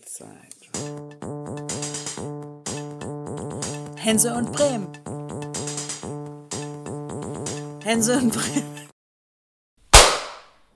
[0.00, 0.70] Zeit.
[3.96, 4.88] Hense und Bremen.
[7.82, 8.76] Hense und Bremen.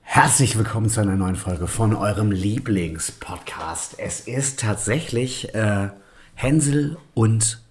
[0.03, 3.95] Herzlich willkommen zu einer neuen Folge von eurem Lieblingspodcast.
[3.99, 5.91] Es ist tatsächlich äh,
[6.35, 7.63] Hänsel und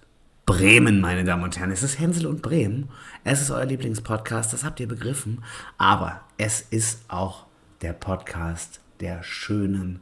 [0.46, 1.70] Bremen, meine Damen und Herren.
[1.70, 2.88] Es ist Hänsel und Bremen.
[3.24, 5.44] Es ist euer Lieblingspodcast, das habt ihr begriffen.
[5.78, 7.46] Aber es ist auch
[7.82, 10.00] der Podcast der schönen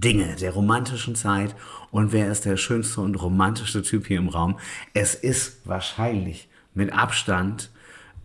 [0.00, 1.54] Dinge, der romantischen Zeit.
[1.90, 4.58] Und wer ist der schönste und romantischste Typ hier im Raum?
[4.94, 7.70] Es ist wahrscheinlich mit Abstand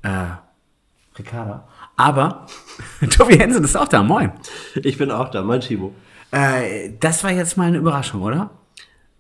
[0.01, 0.25] äh,
[1.17, 1.67] Ricarda.
[1.95, 2.47] Aber
[3.09, 4.03] Tobi Hensen ist auch da.
[4.03, 4.31] Moin.
[4.75, 5.93] Ich bin auch da, mein Timo.
[6.31, 8.49] Äh, das war jetzt mal eine Überraschung, oder?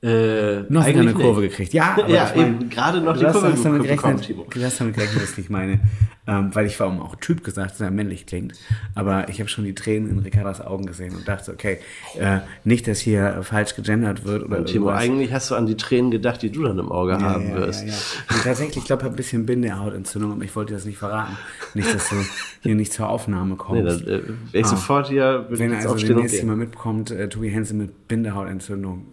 [0.03, 1.51] Äh, Noch eine Kurve nicht.
[1.51, 1.73] gekriegt.
[1.73, 4.45] Ja, aber Ja, ich mein, eben, gerade noch die Kurve hast damit bekommen, gerechnet, Timo.
[4.53, 5.79] Du hast damit gerechnet, dass ich meine,
[6.27, 8.53] ähm, weil ich vor allem auch Typ gesagt, dass er männlich klingt.
[8.95, 11.77] Aber ich habe schon die Tränen in Ricardas Augen gesehen und dachte, okay,
[12.19, 15.03] äh, nicht, dass hier falsch gegendert wird oder Timo, irgendwas.
[15.03, 17.55] eigentlich hast du an die Tränen gedacht, die du dann im Auge Ja, haben ja,
[17.55, 17.87] wirst.
[17.87, 17.93] Ja.
[18.35, 20.97] Und tatsächlich, ich glaube, ich habe ein bisschen Bindehautentzündung, aber ich wollte dir das nicht
[20.97, 21.37] verraten.
[21.75, 22.15] Nicht, dass du
[22.61, 24.01] hier nicht zur Aufnahme Nee, kommst.
[24.05, 24.07] dann
[24.53, 29.05] äh, ich sofort hier Wenn also und demnächst jemand mitbekommt, äh, Tobi Hense mit Bindehautentzündung,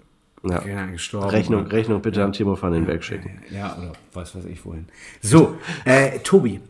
[0.42, 0.58] Ja.
[0.58, 3.42] Rechnung, oder- Rechnung bitte an Timo van den Berg schicken.
[3.50, 4.86] Ja, oder was weiß ich wohin.
[5.20, 6.60] So, äh, Tobi,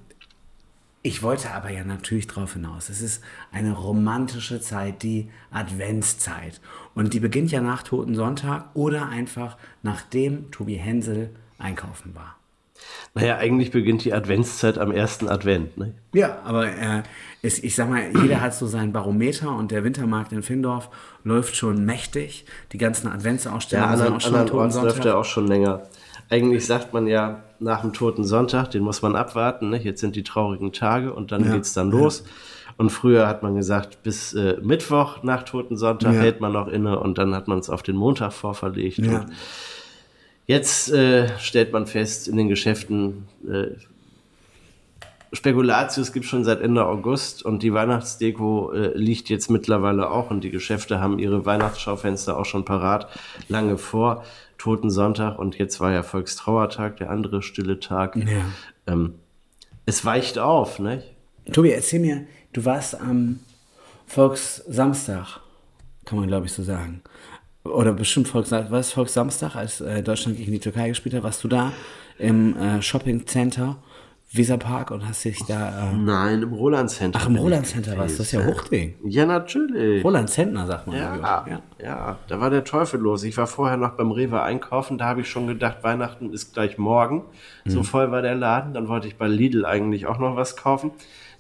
[1.02, 2.88] ich wollte aber ja natürlich drauf hinaus.
[2.90, 6.60] Es ist eine romantische Zeit, die Adventszeit.
[6.94, 12.36] Und die beginnt ja nach Toten Sonntag oder einfach nachdem Tobi Hensel einkaufen war.
[13.14, 15.76] Naja, eigentlich beginnt die Adventszeit am ersten Advent.
[15.76, 15.94] Ne?
[16.14, 17.02] Ja, aber äh,
[17.42, 20.88] es, ich sag mal, jeder hat so sein Barometer und der Wintermarkt in Findorf
[21.24, 22.44] läuft schon mächtig.
[22.72, 25.46] Die ganzen Ja, Adventsausstellungen sind anderen, auch schon am andernorts Toten läuft er auch schon
[25.48, 25.82] länger.
[26.28, 29.70] Eigentlich sagt man ja, nach dem Toten Sonntag, den muss man abwarten.
[29.70, 29.78] Ne?
[29.82, 31.54] Jetzt sind die traurigen Tage und dann Ja.
[31.54, 32.24] geht's dann los.
[32.76, 36.20] Und früher hat man gesagt, bis äh, Mittwoch nach Toten Sonntag Ja.
[36.20, 38.98] hält man noch inne und dann hat man es auf den Montag vorverlegt.
[38.98, 39.20] Ja.
[39.22, 39.26] Und
[40.50, 43.68] Jetzt äh, stellt man fest, in den Geschäften, äh,
[45.32, 50.42] Spekulatius gibt schon seit Ende August und die Weihnachtsdeko äh, liegt jetzt mittlerweile auch und
[50.42, 53.06] die Geschäfte haben ihre Weihnachtsschaufenster auch schon parat,
[53.46, 54.24] lange vor
[54.58, 58.16] Toten Sonntag und jetzt war ja Volkstrauertag, der andere stille Tag.
[58.16, 58.44] Ja.
[58.88, 59.14] Ähm,
[59.86, 61.04] es weicht auf, ne?
[61.52, 63.38] Tobi, erzähl mir, du warst am
[64.08, 65.38] Volkssamstag,
[66.04, 67.02] kann man glaube ich so sagen.
[67.64, 71.48] Oder bestimmt Volkssamstag, was Volkssamstag, als äh, Deutschland gegen die Türkei gespielt hat, warst du
[71.48, 71.72] da
[72.18, 73.76] im äh, Shopping Center,
[74.32, 75.90] Weserpark und hast dich da.
[75.90, 77.18] Äh, Nein, im Roland Center.
[77.20, 78.46] ach, im Roland Center warst du, das ist ja.
[78.46, 78.94] Hochding.
[79.04, 80.04] Ja, natürlich.
[80.04, 80.96] Roland Zentner, sagt man.
[80.96, 81.84] Ja, ich.
[81.84, 83.24] ja, da war der Teufel los.
[83.24, 86.78] Ich war vorher noch beim Rewe einkaufen, da habe ich schon gedacht, Weihnachten ist gleich
[86.78, 87.24] morgen.
[87.64, 87.70] Mhm.
[87.70, 88.72] So voll war der Laden.
[88.72, 90.92] Dann wollte ich bei Lidl eigentlich auch noch was kaufen.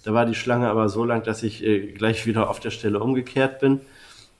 [0.04, 3.00] Da war die Schlange aber so lang, dass ich äh, gleich wieder auf der Stelle
[3.00, 3.80] umgekehrt bin.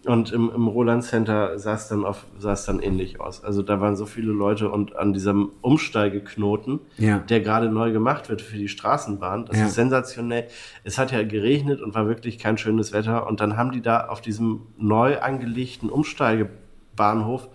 [0.06, 3.44] Und im, im Roland Center sah es dann, auf, dann ähnlich aus.
[3.44, 7.18] Also da waren so viele Leute und an diesem Umsteigeknoten, Ja.
[7.18, 9.66] der gerade neu gemacht wird für die Straßenbahn, das Ja.
[9.66, 10.46] ist sensationell.
[10.84, 13.26] Es hat ja geregnet und war wirklich kein schönes Wetter.
[13.26, 17.48] Und dann haben die da auf diesem neu angelegten Umsteigebahnhof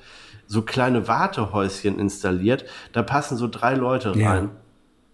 [0.46, 2.66] so kleine Wartehäuschen installiert.
[2.94, 4.30] Da passen so drei Leute Ja.
[4.34, 4.50] rein.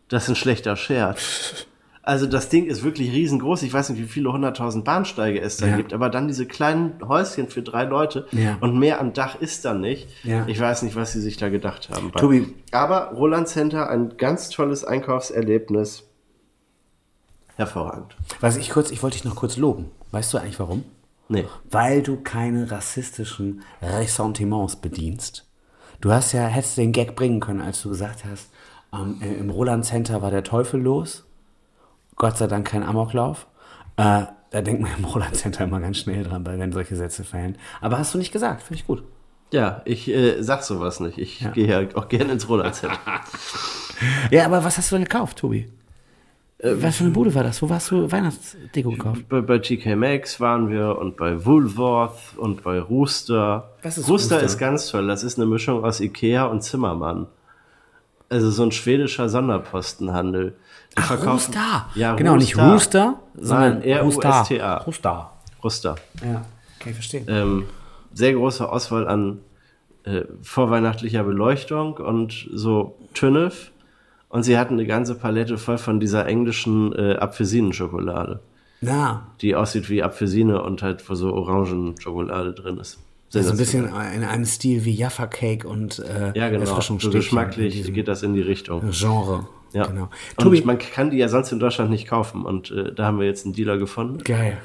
[0.09, 1.65] Das ist ein schlechter Scherz.
[2.03, 3.61] Also das Ding ist wirklich riesengroß.
[3.63, 5.77] Ich weiß nicht, wie viele hunderttausend Bahnsteige es da Ja.
[5.77, 8.57] gibt, aber dann diese kleinen Häuschen für drei Leute Ja.
[8.59, 10.07] und mehr am Dach ist da nicht.
[10.23, 10.45] Ja.
[10.47, 12.11] Ich weiß nicht, was sie sich da gedacht haben.
[12.13, 12.53] Tobi.
[12.71, 16.03] Aber Roland Center, ein ganz tolles Einkaufserlebnis.
[17.55, 18.15] Hervorragend.
[18.39, 19.91] Was ich kurz, ich wollte dich noch kurz loben.
[20.11, 20.83] Weißt du eigentlich warum?
[21.29, 21.45] Nee.
[21.69, 25.47] Weil du keine rassistischen Ressentiments bedienst.
[26.01, 28.49] Du hast ja, hättest den Gag bringen können, als du gesagt hast,
[28.93, 31.25] ähm, äh, im Roland Center war der Teufel los.
[32.21, 33.47] Gott sei Dank kein Amoklauf.
[33.97, 37.57] Äh, da denkt man im Roland Center immer ganz schnell dran, wenn solche Sätze fallen.
[37.81, 39.01] Aber hast du nicht gesagt, finde ich gut.
[39.51, 41.17] Ja, ich äh, sag sowas nicht.
[41.17, 42.99] Ich gehe ja auch gerne ins Roland Center.
[44.31, 45.71] Ja, aber was hast du denn gekauft, Tobi?
[46.63, 47.61] was für eine Bude war das?
[47.61, 49.29] Wo warst du Weihnachtsdeko gekauft?
[49.29, 53.69] bei, bei TK Maxx waren wir und bei Woolworth und bei Rooster.
[53.83, 54.37] Was ist Rooster?
[54.37, 54.45] Rooster?
[54.45, 55.07] ist ganz toll.
[55.07, 57.27] Das ist eine Mischung aus Ikea und Zimmermann.
[58.31, 60.53] Also so ein schwedischer Sonderpostenhandel.
[60.93, 61.89] Die Ach, Rooster.
[61.95, 64.77] Ja, genau, nicht Rooster, sondern Nein, R-U-S-T-A.
[64.77, 65.31] Rooster.
[65.61, 65.95] Rooster.
[66.23, 66.45] Ja,
[66.79, 67.25] kann ich verstehen.
[67.27, 67.65] Ähm,
[68.13, 69.39] sehr große Auswahl an
[70.05, 73.71] äh, vorweihnachtlicher Beleuchtung und so Tünnef.
[74.29, 78.39] Und sie hatten eine ganze Palette voll von dieser englischen äh, Apfelsinenschokolade,
[78.79, 82.99] Na, die aussieht wie Apfelsine und halt wo so Orangenschokolade drin ist.
[83.33, 86.79] Also ein bisschen in einem Stil wie Jaffa Cake und äh, Ja, genau.
[86.97, 88.89] Geschmacklich geht das in die Richtung.
[88.91, 89.47] Genre.
[89.73, 89.85] Ja.
[89.87, 90.03] Genau.
[90.03, 92.43] Und Tobi, man kann die ja sonst in Deutschland nicht kaufen.
[92.45, 94.23] Und äh, da haben wir jetzt einen Dealer gefunden.
[94.23, 94.57] geil.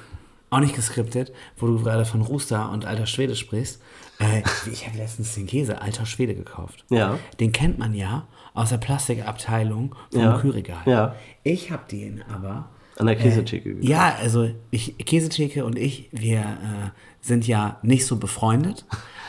[0.48, 3.80] Auch nicht geskriptet, wo du gerade von Rooster und alter Schwede sprichst.
[4.20, 4.42] Äh,
[4.72, 6.84] ich habe letztens den Käse alter Schwede gekauft.
[6.88, 7.18] Ja.
[7.40, 10.38] Den kennt man ja aus der Plastikabteilung vom Ja.
[10.38, 10.78] Kühlregal.
[10.86, 11.14] Ja.
[11.42, 13.88] Ich habe den aber An der Käsetheke gekauft.
[13.88, 16.90] ja, also ich, Käsetheke und ich, wir äh,
[17.26, 18.84] sind ja nicht so befreundet,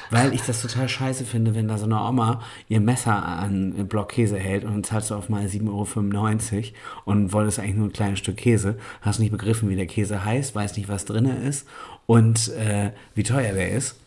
[0.10, 4.10] weil ich das total scheiße finde, wenn da so eine Oma ihr Messer an Block
[4.10, 6.66] Käse hält und dann zahlst du auf mal 7,95 Euro
[7.06, 10.56] und wolltest eigentlich nur ein kleines Stück Käse, hast nicht begriffen, wie der Käse heißt,
[10.56, 11.68] weiß nicht, was drin ist
[12.06, 13.98] und äh, wie teuer der ist.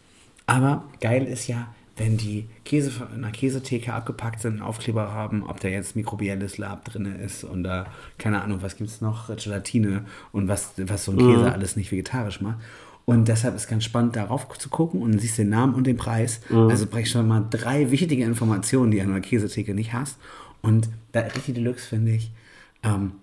[0.46, 5.42] Aber geil ist ja, wenn die Käse von einer Käsetheke abgepackt sind, einen Aufkleber haben,
[5.46, 9.28] ob da jetzt mikrobielles Lab drin ist und da, keine Ahnung, was gibt es noch,
[9.36, 12.56] Gelatine und was, was so ein Käse alles nicht vegetarisch macht.
[13.10, 15.96] Und deshalb ist ganz spannend, darauf zu gucken und dann siehst den Namen und den
[15.96, 16.40] Preis.
[16.70, 20.16] Also brauchst schon mal drei wichtige Informationen, die du an einer Käsetheke nicht hast.
[20.62, 22.30] Und da richtig Deluxe finde ich,
[22.84, 23.14] ähm,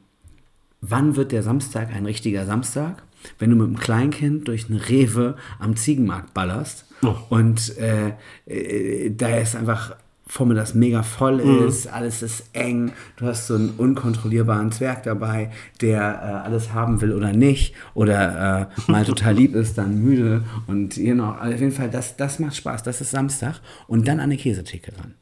[0.81, 3.01] wann wird der Samstag ein richtiger Samstag?
[3.39, 6.85] Wenn du mit einem Kleinkind durch eine Rewe am Ziegenmarkt ballerst
[7.29, 8.11] und äh,
[8.45, 9.95] äh, da ist einfach
[10.27, 15.51] vormittags mega voll ist, alles ist eng, du hast so einen unkontrollierbaren Zwerg dabei,
[15.81, 20.43] der äh, alles haben will oder nicht oder äh, mal total lieb ist, dann müde
[20.67, 24.25] und noch, auf jeden Fall, das, das macht Spaß, das ist Samstag und dann an
[24.25, 25.13] eine Käsetheke ran.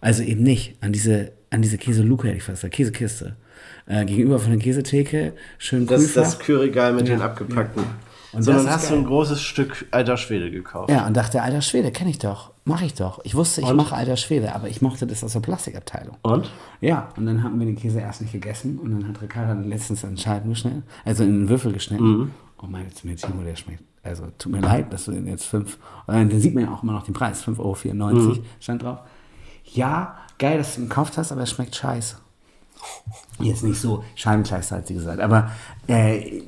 [0.00, 3.36] Also eben nicht an diese, an diese Käseluke, hätte ich fast gesagt, Käsekiste.
[3.86, 6.22] Äh, gegenüber von der Käsetheke, schön Das ist Kühlfach.
[6.22, 7.82] das Kühlregal mit Ja, den abgepackten.
[8.32, 10.90] Und Sondern hast du ein großes Stück alter Schwede gekauft.
[10.90, 13.20] Ja, und dachte, alter Schwede, kenne ich doch, mache ich doch.
[13.24, 13.76] Ich wusste, ich Und?
[13.76, 16.16] mache alter Schwede, aber ich mochte das aus der Plastikabteilung.
[16.22, 16.48] Und?
[16.80, 19.68] Ja, und dann haben wir den Käse erst nicht gegessen und dann hat Ricardo den
[19.68, 22.32] letztens in Scheiben geschnitten, also in Würfel geschnitten.
[22.62, 23.82] Oh mein Gott, mir Timo, der schmeckt.
[24.02, 26.82] Also tut mir leid, dass du den jetzt fünf, äh, da sieht man ja auch
[26.82, 28.98] immer noch den Preis, 5,94 Euro stand drauf.
[29.64, 32.16] Ja, geil, dass du ihn gekauft hast, aber es schmeckt scheiße.
[33.40, 35.50] Jetzt nicht so Scheibenkleister, hat sie gesagt, aber
[35.86, 36.42] äh,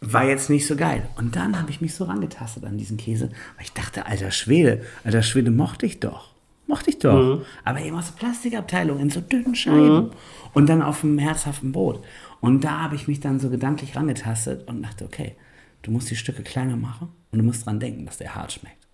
[0.00, 1.08] war jetzt nicht so geil.
[1.16, 4.82] Und dann habe ich mich so rangetastet an diesen Käse, weil ich dachte, alter Schwede,
[5.04, 6.32] alter Schwede mochte ich doch.
[6.66, 7.40] Mochte ich doch.
[7.64, 10.10] Aber eben aus der Plastikabteilung in so dünnen Scheiben.
[10.52, 12.04] Und dann auf einem herzhaften Brot.
[12.40, 15.34] Und da habe ich mich dann so gedanklich rangetastet und dachte, okay,
[15.82, 18.86] du musst die Stücke kleiner machen und du musst dran denken, dass der hart schmeckt.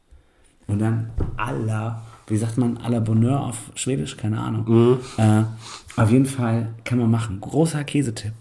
[0.66, 4.98] Und dann aller, wie sagt man, la Bonheur auf Schwedisch, keine Ahnung.
[5.18, 5.42] Äh,
[6.00, 7.40] auf jeden Fall kann man machen.
[7.40, 8.32] Großer Käsetipp.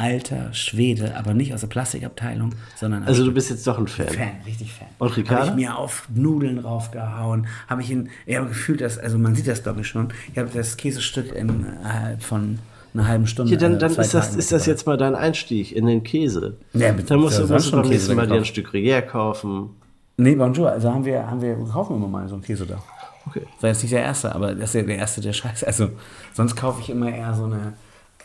[0.00, 4.08] Alter Schwede, aber nicht aus der Plastikabteilung, sondern Also du bist jetzt doch ein Fan.
[4.08, 4.88] Fan, richtig Fan.
[4.98, 5.40] Und Ricarda?
[5.48, 9.34] Habe ich mir auf Nudeln raufgehauen, habe ich in, ich habe gefühlt, dass, also man
[9.34, 12.58] sieht das glaube ich schon, ich habe das Käsestück innerhalb von
[12.94, 13.50] einer halben Stunde.
[13.50, 16.56] Hier, dann äh, dann ist, das, ist das jetzt mal dein Einstieg in den Käse.
[16.72, 18.44] Ja, mit- dann musst ja, du, musst du beim nächsten Mal dir ein.
[18.44, 19.70] Stück Gruyère kaufen.
[20.16, 22.82] Nee, Bonjour, also haben wir, haben wir, wir kaufen immer mal so einen Käse da.
[23.26, 23.42] Okay.
[23.54, 25.66] Das war jetzt nicht der erste, aber das ist ja der erste, der scheiße.
[25.66, 25.90] Also,
[26.34, 27.74] sonst kaufe ich immer eher so eine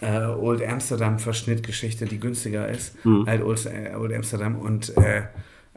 [0.01, 3.03] äh, Old Amsterdam Verschnittgeschichte, die günstiger ist.
[3.05, 3.25] Mhm.
[3.25, 5.23] Halt Old, äh, Old Amsterdam und äh,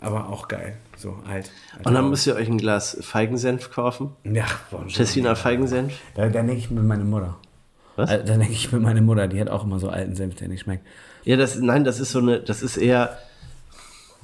[0.00, 0.76] aber auch geil.
[0.97, 1.50] So alt.
[1.85, 4.11] Und dann müsst ihr euch ein Glas Feigensenf kaufen.
[4.25, 4.88] Ja, Bonjour.
[4.88, 5.94] Tessiner Feigensenf.
[6.15, 7.37] Da, da denke ich mit meiner Mutter.
[7.97, 8.11] Was?
[8.11, 10.62] Da denke ich mit meiner Mutter, die hat auch immer so alten Senf, der nicht
[10.62, 10.87] schmeckt.
[11.25, 13.19] Ja, das, nein, das ist so eine, das ist eher,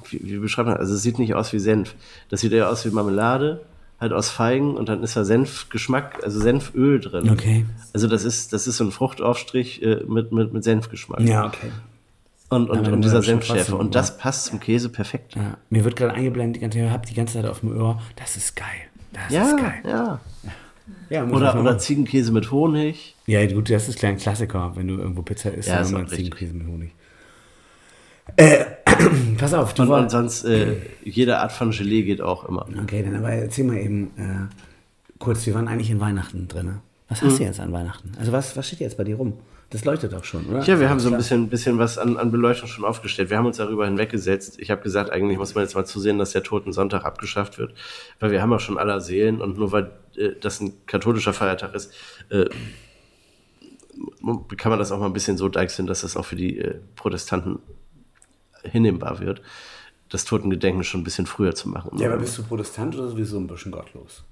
[0.09, 0.83] wie, wie beschreibt man, das?
[0.83, 1.93] also es sieht nicht aus wie Senf.
[2.29, 3.65] Das sieht eher aus wie Marmelade,
[3.99, 7.29] halt aus Feigen und dann ist da Senfgeschmack, also Senföl drin.
[7.29, 7.65] Okay.
[7.93, 11.21] Also das ist, das ist so ein Fruchtaufstrich äh, mit, mit, mit Senfgeschmack.
[11.21, 11.71] Ja, okay.
[12.49, 13.75] Und, und, und dieser Senfschärfe.
[13.75, 15.35] Und das passt zum Käse perfekt.
[15.35, 18.01] Ja, mir wird gerade eingeblendet, die ganze Zeit, hab die ganze Zeit auf dem Ohr.
[18.17, 18.67] Das ist geil.
[19.13, 19.81] Das Ja, ist geil.
[19.87, 20.19] ja.
[21.09, 21.79] Ja, Oder, oder.
[21.79, 23.15] Ziegenkäse mit Honig.
[23.25, 26.07] Ja, gut, das ist ein Klassiker, wenn du irgendwo Pizza isst, Ja, dann.
[26.07, 26.91] Ziegenkäse mit Honig.
[28.35, 28.65] Äh,
[29.51, 32.65] pass auf, du Und, und sonst äh, jede Art von Gelee geht auch immer.
[32.83, 34.53] Okay, dann aber erzähl mal eben äh,
[35.19, 36.79] kurz, wir waren eigentlich in Weihnachten drin.
[37.09, 37.47] Was hast du Mhm.
[37.47, 38.11] jetzt an Weihnachten?
[38.19, 39.33] Also was, was steht jetzt bei dir rum?
[39.71, 40.61] Das leuchtet doch schon, oder?
[40.63, 43.29] Ja, wir haben so ein bisschen, bisschen was an, an Beleuchtung schon aufgestellt.
[43.29, 44.59] Wir haben uns darüber hinweggesetzt.
[44.59, 47.73] Ich habe gesagt, eigentlich muss man jetzt mal zusehen, dass der Toten Sonntag abgeschafft wird,
[48.19, 51.73] weil wir haben ja schon aller Seelen und nur weil äh, das ein katholischer Feiertag
[51.73, 51.91] ist,
[52.29, 52.45] äh,
[54.57, 56.75] kann man das auch mal ein bisschen so deichseln, dass das auch für die äh,
[56.95, 57.59] Protestanten
[58.69, 59.41] hinnehmbar wird,
[60.09, 61.97] das Totengedenken schon ein bisschen früher zu machen.
[61.97, 64.23] Ja, aber bist du Protestant oder sowieso ein bisschen gottlos?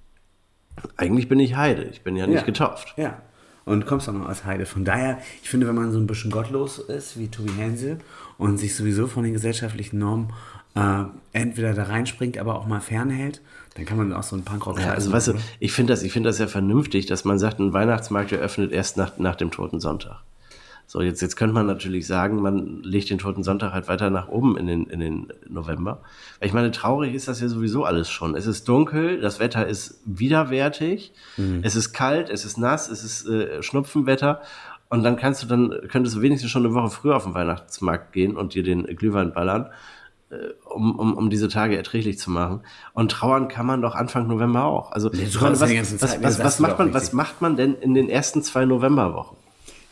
[0.98, 2.44] Eigentlich bin ich Heide, ich bin ja nicht Ja.
[2.44, 2.94] getauft.
[2.98, 3.22] Ja.
[3.66, 4.66] Und kommst auch noch aus Heide.
[4.66, 8.00] Von daher, ich finde, wenn man so ein bisschen gottlos ist, wie Tobi Hensel,
[8.38, 10.34] und sich sowieso von den gesellschaftlichen Normen
[10.76, 13.42] äh, entweder da reinspringt, aber auch mal fernhält,
[13.76, 16.12] dann kann man auch so einen Punkrock Ja, also weißt du, ich finde das, ich
[16.12, 19.80] finde das ja vernünftig, dass man sagt, ein Weihnachtsmarkt eröffnet erst nach, nach dem Toten
[19.80, 20.22] Sonntag.
[20.94, 24.28] So, jetzt, jetzt könnte man natürlich sagen, man legt den Toten Sonntag halt weiter nach
[24.28, 26.04] oben in den, in den November.
[26.40, 28.36] Weil ich meine, traurig ist das ja sowieso alles schon.
[28.36, 31.12] Es ist dunkel, das Wetter ist widerwärtig,
[31.64, 34.42] es ist kalt, es ist nass, es ist äh, Schnupfenwetter.
[34.88, 38.14] Und dann kannst du dann, könntest du wenigstens schon eine Woche früher auf den Weihnachtsmarkt
[38.14, 39.72] gehen und dir den Glühwein ballern
[40.66, 42.62] um, um, um diese Tage erträglich zu machen.
[42.94, 44.92] Und trauern kann man doch Anfang November auch.
[44.92, 45.10] Also
[45.60, 45.82] meine,
[46.44, 49.38] was, macht man, was macht man denn in den ersten zwei Novemberwochen?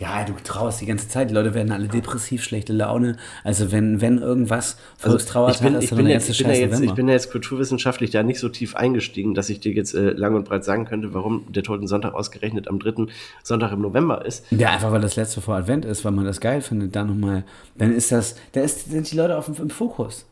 [0.01, 1.29] Ja, du trauerst die ganze Zeit.
[1.29, 3.17] Die Leute werden alle depressiv, schlechte Laune.
[3.43, 6.47] Also wenn, wenn irgendwas Volkstrauertag Also ich bin, ist, ich bin, der jetzt, ich, bin
[6.47, 9.73] ja jetzt, ich bin ja jetzt kulturwissenschaftlich da nicht so tief eingestiegen, dass ich dir
[9.73, 13.09] jetzt äh, lang und breit sagen könnte, warum der Toten Sonntag ausgerechnet am dritten
[13.43, 14.43] Sonntag im November ist.
[14.49, 17.43] Ja, einfach weil das letzte vor Advent ist, weil man das geil findet, dann nochmal,
[17.75, 20.25] dann ist das, da ist, sind die Leute auf dem, im Fokus.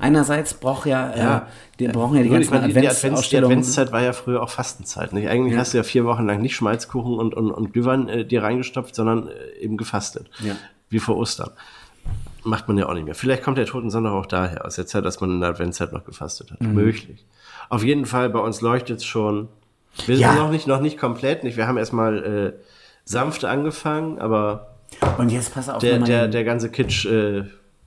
[0.00, 1.36] Einerseits braucht ja, Ja.
[1.38, 1.40] äh,
[1.78, 3.36] die brauchen ja die ganzen meine, die, die, Advents, die.
[3.38, 5.12] Adventszeit war ja früher auch Fastenzeit.
[5.12, 5.28] Nicht?
[5.28, 5.60] Eigentlich Ja.
[5.60, 8.94] hast du ja vier Wochen lang nicht Schmalzkuchen und, und, und Glühwein äh, dir reingestopft,
[8.94, 10.28] sondern äh, eben gefastet.
[10.40, 10.56] Ja.
[10.90, 11.50] Wie vor Ostern.
[12.42, 13.14] Macht man ja auch nicht mehr.
[13.14, 15.92] Vielleicht kommt der Toten Sonntag auch daher, aus der Zeit, dass man in der Adventszeit
[15.92, 16.60] noch gefastet hat.
[16.60, 16.74] Mhm.
[16.74, 17.24] Möglich.
[17.70, 19.48] Auf jeden Fall, bei uns leuchtet es schon.
[20.06, 20.28] Wir Ja.
[20.32, 21.44] sind noch nicht, noch nicht komplett.
[21.44, 21.56] Nicht?
[21.56, 22.52] Wir haben erstmal äh,
[23.04, 24.74] sanft angefangen, aber
[25.18, 27.44] Und jetzt pass auf, der, der, der ganze Kitsch äh,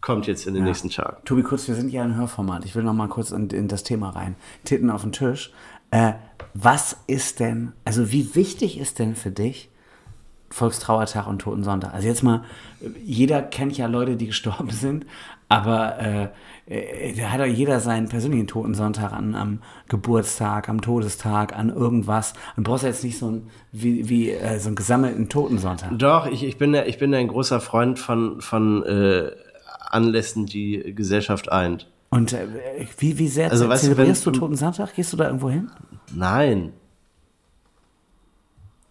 [0.07, 1.17] kommt jetzt in den nächsten Tagen.
[1.25, 2.63] Tobi, kurz, wir sind ja ein Hörformat.
[2.63, 4.37] Ich will noch mal kurz in, in das Thema rein.
[4.63, 5.51] Titten auf den Tisch.
[5.91, 6.13] Äh,
[6.53, 9.69] was ist denn, also wie wichtig ist denn für dich
[10.49, 11.93] Volkstrauertag und Totensonntag?
[11.93, 12.45] Also jetzt mal,
[13.03, 15.05] jeder kennt ja Leute, die gestorben sind,
[15.49, 16.27] aber äh,
[16.67, 19.59] äh, da hat ja jeder seinen persönlichen Totensonntag an, am
[19.89, 22.33] Geburtstag, am Todestag, an irgendwas.
[22.55, 25.91] Und brauchst ja jetzt nicht so ein, wie, wie äh, so einen gesammelten Totensonntag.
[25.97, 29.31] Doch, ich, ich bin ja, ich bin ja ein großer Freund von, von äh,
[29.91, 31.87] Anlässen, die Gesellschaft eint.
[32.09, 32.47] Und äh,
[32.99, 34.95] wie, wie sehr Also, weißt zelebrierst wenn- du Totensonntag?
[34.95, 35.69] Gehst du da irgendwo hin?
[36.13, 36.73] Nein.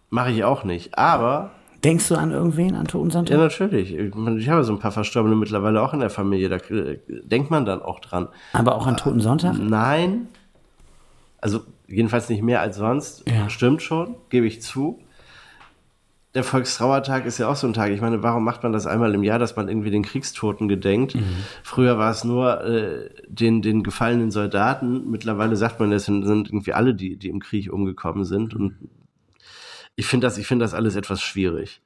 [0.09, 0.97] Mache ich auch nicht.
[0.97, 1.51] Aber,
[1.83, 3.35] Denkst du an irgendwen, an Totensonntag?
[3.35, 3.93] ja, natürlich.
[3.93, 6.49] Ich, ich habe so ein paar Verstorbene mittlerweile auch in der Familie.
[6.49, 8.27] Da äh, denkt man dann auch dran.
[8.53, 9.57] Aber auch an Totensonntag?
[9.59, 10.27] Nein.
[11.39, 13.23] Also, jedenfalls nicht mehr als sonst.
[13.29, 13.49] Ja.
[13.49, 14.99] Stimmt schon, gebe ich zu.
[16.37, 17.89] Der Volkstrauertag ist ja auch so ein Tag.
[17.89, 21.15] Ich meine, warum macht man das einmal im Jahr, dass man irgendwie den Kriegstoten gedenkt?
[21.15, 21.23] Mhm.
[21.63, 25.09] Früher war es nur äh, den, den gefallenen Soldaten.
[25.09, 28.53] Mittlerweile sagt man, das sind, sind irgendwie alle, die, die im Krieg umgekommen sind.
[28.53, 28.75] Und
[29.95, 31.81] ich finde das, ich finde das alles etwas schwierig,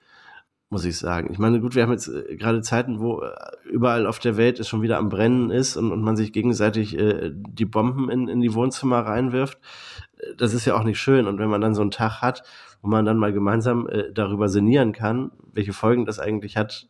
[0.69, 1.29] muss ich sagen.
[1.31, 3.31] Ich meine, gut, wir haben jetzt äh, gerade Zeiten, wo äh,
[3.63, 6.99] überall auf der Welt es schon wieder am Brennen ist und, und man sich gegenseitig
[6.99, 9.59] äh, die Bomben in, in die Wohnzimmer reinwirft.
[10.17, 11.25] Äh, Das ist ja auch nicht schön.
[11.27, 12.43] Und wenn man dann so einen Tag hat,
[12.81, 16.89] wo man dann mal gemeinsam äh, darüber sinnieren kann, welche Folgen das eigentlich hat,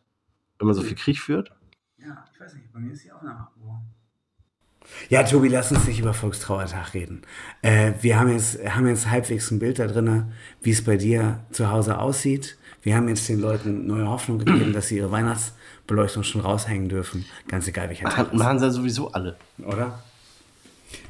[0.58, 1.52] wenn man so viel Krieg führt.
[1.98, 3.48] Ja, ich weiß nicht, bei mir ist die Aufnahme
[5.08, 7.22] Ja, Tobi, lass uns nicht über Volkstrauertag reden.
[7.62, 10.32] Äh, wir haben jetzt, haben jetzt halbwegs ein Bild da drin,
[10.62, 12.56] wie es bei dir zu Hause aussieht.
[12.82, 17.24] Wir haben jetzt den Leuten neue Hoffnung gegeben, dass sie ihre Weihnachtsbeleuchtung schon raushängen dürfen.
[17.46, 19.36] Ganz egal, welcher Tag Machen, machen sie ja sowieso alle.
[19.64, 20.02] oder?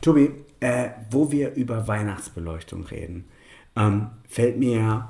[0.01, 3.25] Tobi, äh, wo wir über Weihnachtsbeleuchtung reden,
[3.77, 5.09] ähm, fällt mir eine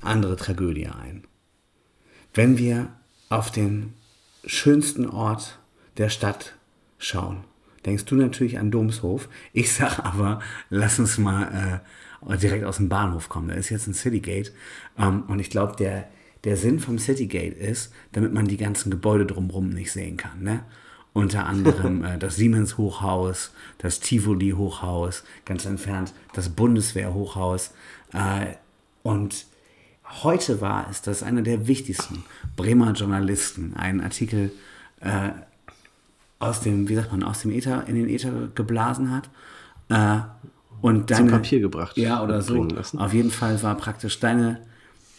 [0.00, 1.24] andere Tragödie ein.
[2.32, 2.88] Wenn wir
[3.28, 3.94] auf den
[4.44, 5.58] schönsten Ort
[5.96, 6.54] der Stadt
[6.98, 7.44] schauen,
[7.86, 9.28] denkst du natürlich an Domshof.
[9.52, 10.40] Ich sag aber,
[10.70, 11.82] lass uns mal
[12.28, 13.48] äh, direkt aus dem Bahnhof kommen.
[13.48, 14.52] Da ist jetzt ein Citygate.
[14.98, 16.08] Ähm, und ich glaube, der,
[16.44, 20.42] der Sinn vom Citygate ist, damit man die ganzen Gebäude drumherum nicht sehen kann.
[20.42, 20.64] Ne?
[21.14, 27.70] Unter anderem äh, das Siemens Hochhaus, das Tivoli Hochhaus, ganz entfernt das Bundeswehr Hochhaus.
[28.12, 28.56] Äh,
[29.02, 29.46] und
[30.22, 32.24] heute war es, dass einer der wichtigsten
[32.56, 34.52] Bremer Journalisten einen Artikel
[35.00, 35.30] äh,
[36.40, 39.30] aus dem, wie sagt man, aus dem Äther, in den Äther geblasen hat.
[39.88, 40.20] Äh,
[40.80, 42.68] und deine, Papier gebracht Ja, oder so.
[42.98, 44.60] Auf jeden Fall war praktisch deine,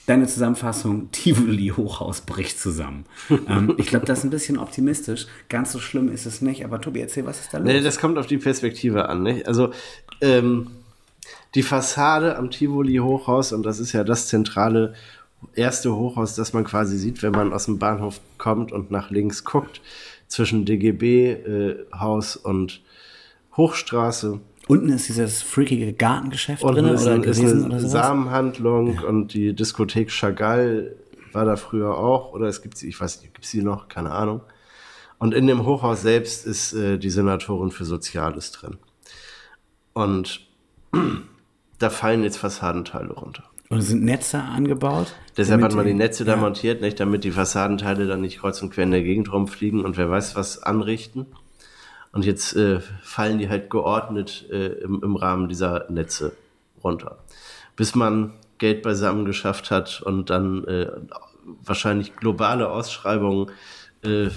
[0.05, 3.05] deine Zusammenfassung, Tivoli Hochhaus bricht zusammen.
[3.47, 5.27] ähm, ich glaube, das ist ein bisschen optimistisch.
[5.49, 6.63] Ganz so schlimm ist es nicht.
[6.63, 7.67] Aber Tobi, erzähl, was ist da los?
[7.67, 9.23] Nee, das kommt auf die Perspektive an.
[9.23, 9.47] Nicht?
[9.47, 9.71] Also
[10.21, 10.71] ähm,
[11.55, 14.93] die Fassade am Tivoli Hochhaus, und das ist ja das zentrale
[15.53, 19.43] erste Hochhaus, das man quasi sieht, wenn man aus dem Bahnhof kommt und nach links
[19.43, 19.81] guckt,
[20.27, 22.81] zwischen DGB-Haus und
[23.55, 24.39] Hochstraße.
[24.67, 27.91] Unten ist dieses freakige Gartengeschäft Und drin oder gewesen eine oder sowas.
[27.91, 30.95] Samenhandlung und die Diskothek Chagall
[31.33, 32.33] war da früher auch.
[32.33, 33.87] Oder es gibt sie, ich weiß nicht, gibt es sie noch?
[33.87, 34.41] Keine Ahnung.
[35.19, 38.77] Und in dem Hochhaus selbst ist äh, die Senatorin für Soziales drin.
[39.93, 40.47] Und
[41.79, 43.43] da fallen jetzt Fassadenteile runter.
[43.69, 45.15] Und es sind Netze angebaut.
[45.37, 46.37] Deshalb hat man die Netze da ja.
[46.37, 49.97] montiert, nicht, damit die Fassadenteile dann nicht kreuz und quer in der Gegend rumfliegen und
[49.97, 51.27] wer weiß was anrichten.
[52.15, 56.31] Und jetzt äh, fallen die halt geordnet äh, im, im Rahmen dieser Netze
[56.81, 57.17] runter.
[57.75, 60.87] Bis man Geld beisammen geschafft hat und dann äh,
[61.65, 63.51] wahrscheinlich globale Ausschreibungen
[64.01, 64.29] äh,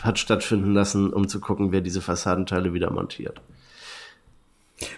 [0.00, 3.42] hat stattfinden lassen, um zu gucken, wer diese Fassadenteile wieder montiert.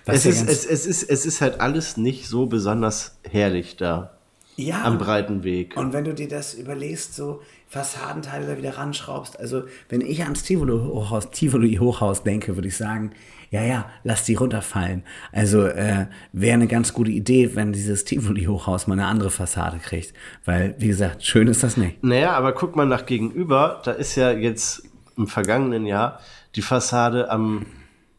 [0.06, 4.12] Es ja ist, es, es, ist, es ist halt alles nicht so besonders herrlich da.
[4.56, 4.84] Ja.
[4.84, 5.76] am breiten Weg.
[5.76, 7.42] Und wenn du dir das überlegst, so
[7.74, 12.76] Fassadenteile da wieder ranschraubst, also wenn ich ans Tivoli Hochhaus, Tivoli Hochhaus denke, würde ich
[12.76, 13.10] sagen,
[13.50, 15.02] ja, ja, lass die runterfallen.
[15.32, 19.78] Also äh, wäre eine ganz gute Idee, wenn dieses Tivoli Hochhaus mal eine andere Fassade
[19.78, 20.14] kriegt.
[20.44, 22.02] Weil, wie gesagt, schön ist das nicht.
[22.04, 24.84] Naja, aber guck mal nach gegenüber, da ist ja jetzt
[25.16, 26.20] im vergangenen Jahr
[26.54, 27.66] die Fassade am,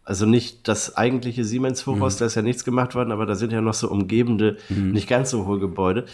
[0.04, 3.54] also nicht das eigentliche Siemens Hochhaus, da ist ja nichts gemacht worden, aber da sind
[3.54, 6.06] ja noch so umgebende, nicht ganz so hohe Gebäude.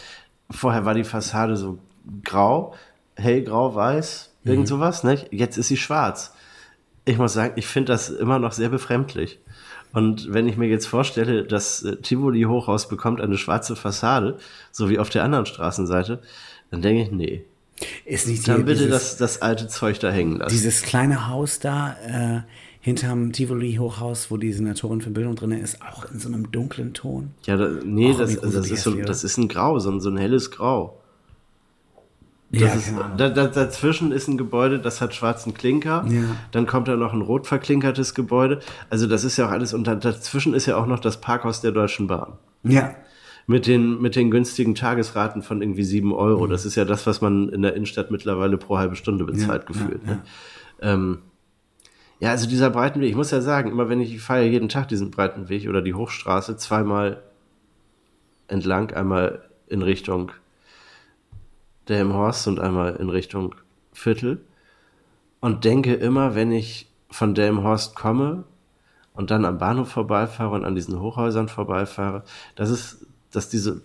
[0.51, 1.79] Vorher war die Fassade so
[2.23, 2.75] grau,
[3.15, 5.27] hellgrau, weiß, irgend sowas, nicht?
[5.31, 6.33] Jetzt ist sie schwarz.
[7.05, 9.39] Ich muss sagen, ich finde das immer noch sehr befremdlich.
[9.93, 14.37] Und wenn ich mir jetzt vorstelle, das äh, Tivoli Hochhaus bekommt eine schwarze Fassade,
[14.71, 16.21] so wie auf der anderen Straßenseite,
[16.69, 17.43] dann denke ich, nee,
[18.05, 20.53] Ist nicht dann bitte dieses, das, das alte Zeug da hängen lassen.
[20.53, 22.41] dieses kleine Haus da äh,
[22.79, 26.93] hinterm Tivoli Hochhaus, wo die Senatorin für Bildung drin ist, auch in so einem dunklen
[26.93, 27.31] Ton.
[27.45, 29.99] Ja, da, nee, das, also das, gruselig ist so, das ist ein Grau, so ein,
[29.99, 31.00] so ein helles Grau.
[32.53, 33.17] Das ja, ist, Ahnung.
[33.17, 36.05] da, da, dazwischen ist ein Gebäude, das hat schwarzen Klinker.
[36.09, 36.23] Ja.
[36.51, 38.59] Dann kommt da noch ein rot verklinkertes Gebäude.
[38.89, 39.73] Also das ist ja auch alles.
[39.73, 42.33] Und da, dazwischen ist ja auch noch das Parkhaus der Deutschen Bahn.
[42.63, 42.93] ja.
[43.47, 46.45] Mit den, mit den günstigen Tagesraten von irgendwie sieben Euro.
[46.45, 49.75] Das ist ja das, was man in der Innenstadt mittlerweile pro halbe Stunde bezahlt, Mhm.
[49.75, 50.01] Ja, gefühlt.
[50.05, 50.21] ja, ne?
[50.81, 51.17] Ähm,
[52.19, 54.89] ja, also dieser Breitenweg, ich muss ja sagen, immer wenn ich, ich fahre jeden Tag
[54.89, 57.23] diesen Breitenweg oder die Hochstraße zweimal
[58.47, 60.31] entlang, einmal in Richtung
[61.89, 63.55] Delmenhorst und einmal in Richtung
[63.93, 64.41] Viertel.
[65.39, 68.43] Und denke immer, wenn ich von Delmenhorst komme
[69.13, 72.23] und dann am Bahnhof vorbeifahre und an diesen Hochhäusern vorbeifahre,
[72.55, 73.81] dass es, dass diese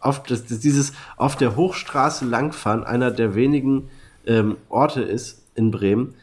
[0.00, 3.88] auf, dass, dieses auf der Hochstraße langfahren einer der wenigen
[4.26, 6.14] ähm, Orte ist in Bremen,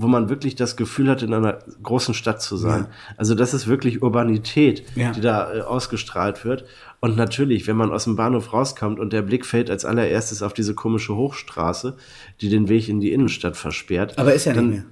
[0.00, 2.86] wo man wirklich das Gefühl hat, in einer großen Stadt zu sein.
[3.16, 5.10] Also das ist wirklich Urbanität, Ja.
[5.10, 6.64] die da äh, ausgestrahlt wird.
[7.00, 10.52] Und natürlich, wenn man aus dem Bahnhof rauskommt und der Blick fällt als allererstes auf
[10.52, 11.96] diese komische Hochstraße,
[12.40, 14.16] die den Weg in die Innenstadt versperrt.
[14.18, 14.84] Aber ist ja dann, nicht mehr.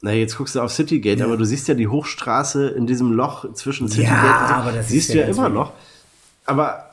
[0.00, 3.52] na, jetzt guckst du auf Citygate, aber du siehst ja die Hochstraße in diesem Loch
[3.52, 4.54] zwischen Citygate Ja, und so.
[4.54, 5.72] aber das siehst du ja ja immer noch.
[6.46, 6.87] Aber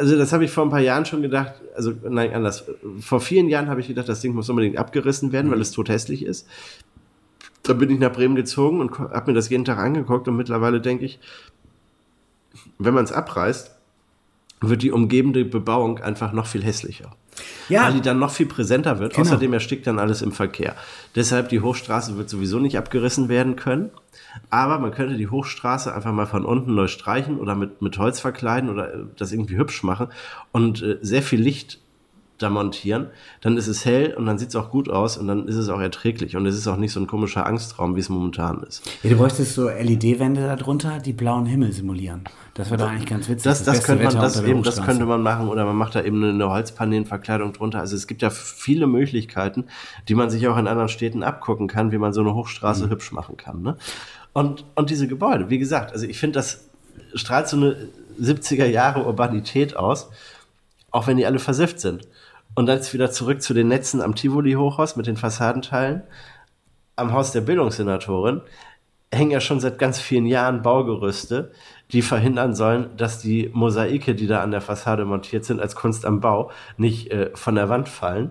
[0.00, 2.64] also das habe ich vor ein paar Jahren schon gedacht, also nein, anders.
[3.00, 5.52] Vor vielen Jahren habe ich gedacht, das Ding muss unbedingt abgerissen werden, Mhm.
[5.52, 6.48] weil es tothässlich ist.
[7.62, 10.80] Dann bin ich nach Bremen gezogen und habe mir das jeden Tag angeguckt und mittlerweile
[10.80, 11.20] denke ich,
[12.78, 13.76] wenn man es abreißt,
[14.62, 17.14] wird die umgebende Bebauung einfach noch viel hässlicher.
[17.68, 17.86] Ja.
[17.86, 19.14] Weil die dann noch viel präsenter wird.
[19.14, 19.26] Genau.
[19.26, 20.74] Außerdem erstickt dann alles im Verkehr.
[21.14, 23.90] Deshalb die Hochstraße wird sowieso nicht abgerissen werden können.
[24.48, 28.20] Aber man könnte die Hochstraße einfach mal von unten neu streichen oder mit, mit Holz
[28.20, 30.08] verkleiden oder äh, das irgendwie hübsch machen
[30.52, 31.80] und äh, sehr viel Licht
[32.42, 33.08] da montieren,
[33.40, 35.68] dann ist es hell und dann sieht es auch gut aus und dann ist es
[35.68, 38.82] auch erträglich und es ist auch nicht so ein komischer Angstraum, wie es momentan ist.
[39.02, 42.24] Ja, du bräuchtest so LED-Wände darunter, die blauen Himmel simulieren.
[42.54, 43.44] Das wäre doch eigentlich ganz witzig.
[43.44, 46.02] Das, das, beste könnte man, das, eben, das könnte man machen oder man macht da
[46.02, 47.80] eben eine Holzpanelenverkleidung drunter.
[47.80, 49.64] Also es gibt ja viele Möglichkeiten,
[50.08, 52.90] die man sich auch in anderen Städten abgucken kann, wie man so eine Hochstraße Mhm.
[52.90, 53.62] hübsch machen kann.
[53.62, 53.76] Ne?
[54.32, 56.68] Und, und diese Gebäude, wie gesagt, also ich finde, das
[57.14, 57.88] strahlt so eine
[58.20, 60.10] 70er Jahre Urbanität aus,
[60.90, 62.06] auch wenn die alle versifft sind.
[62.54, 66.02] Und dann wieder zurück zu den Netzen am Tivoli-Hochhaus mit den Fassadenteilen.
[66.96, 68.42] Am Haus der Bildungssenatorin
[69.12, 71.52] hängen ja schon seit ganz vielen Jahren Baugerüste,
[71.90, 76.04] die verhindern sollen, dass die Mosaike, die da an der Fassade montiert sind, als Kunst
[76.06, 78.30] am Bau, nicht äh, von der Wand fallen.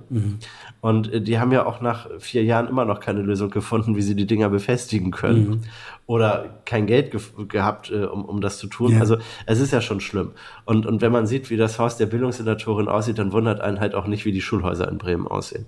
[0.82, 4.02] Und äh, die haben ja auch nach vier Jahren immer noch keine Lösung gefunden, wie
[4.02, 5.66] sie die Dinger befestigen können.
[6.06, 8.94] Oder kein Geld gef- gehabt, äh, um, um das zu tun.
[8.94, 9.00] Ja.
[9.02, 10.32] Also es ist ja schon schlimm.
[10.66, 13.94] Und, und wenn man sieht, wie das Haus der Bildungssenatorin aussieht, dann wundert einen halt
[13.94, 15.68] auch nicht, wie die Schulhäuser in Bremen aussehen.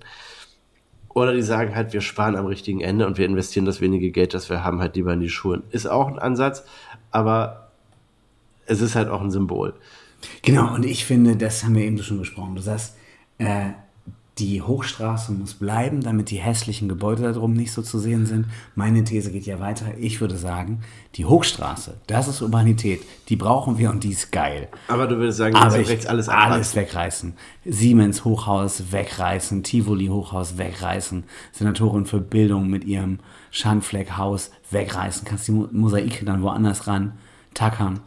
[1.14, 4.32] Oder die sagen halt, wir sparen am richtigen Ende und wir investieren das wenige Geld,
[4.32, 5.62] das wir haben, halt lieber in die Schulen.
[5.70, 6.64] Ist auch ein Ansatz,
[7.10, 7.70] aber
[8.64, 9.74] es ist halt auch ein Symbol.
[10.40, 12.54] Genau, und ich finde, das haben wir eben schon besprochen.
[12.54, 12.96] Du sagst,
[13.36, 13.72] äh,
[14.38, 18.46] die Hochstraße muss bleiben, damit die hässlichen Gebäude da drum nicht so zu sehen sind.
[18.74, 19.86] Meine These geht ja weiter.
[19.98, 20.80] Ich würde sagen,
[21.16, 23.02] die Hochstraße, das ist Urbanität.
[23.28, 24.68] Die brauchen wir und die ist geil.
[24.88, 26.80] Aber du würdest sagen, Aber rechts alles alles abreißen.
[26.80, 27.34] wegreißen.
[27.66, 33.18] Siemens Hochhaus wegreißen, Tivoli Hochhaus wegreißen, Senatorin für Bildung mit ihrem
[33.50, 35.26] Schandfleckhaus wegreißen.
[35.26, 37.12] Kannst die Mo Mosaike dann woanders ran
[37.54, 38.00] tackern.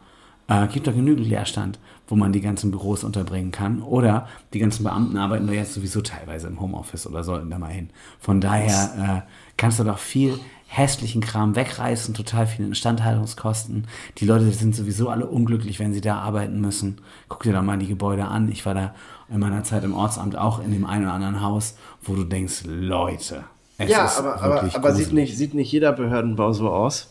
[0.47, 3.82] Äh, gibt doch genügend Leerstand, wo man die ganzen Büros unterbringen kann.
[3.82, 7.72] Oder die ganzen Beamten arbeiten doch jetzt sowieso teilweise im Homeoffice oder sollten da mal
[7.72, 7.89] hin.
[8.20, 13.88] Von daher äh, kannst du doch viel hässlichen Kram wegreißen, total viele Instandhaltungskosten.
[14.18, 17.00] Die Leute sind sowieso alle unglücklich, wenn sie da arbeiten müssen.
[17.30, 18.52] Guck dir doch mal die Gebäude an.
[18.52, 18.96] Ich war da
[19.30, 22.63] in meiner Zeit im Ortsamt auch in dem einen oder anderen Haus, wo du denkst,
[22.65, 23.44] Leute,
[23.78, 27.10] es Ja, ist aber, aber, aber sieht, nicht, sieht nicht jeder Behördenbau so aus,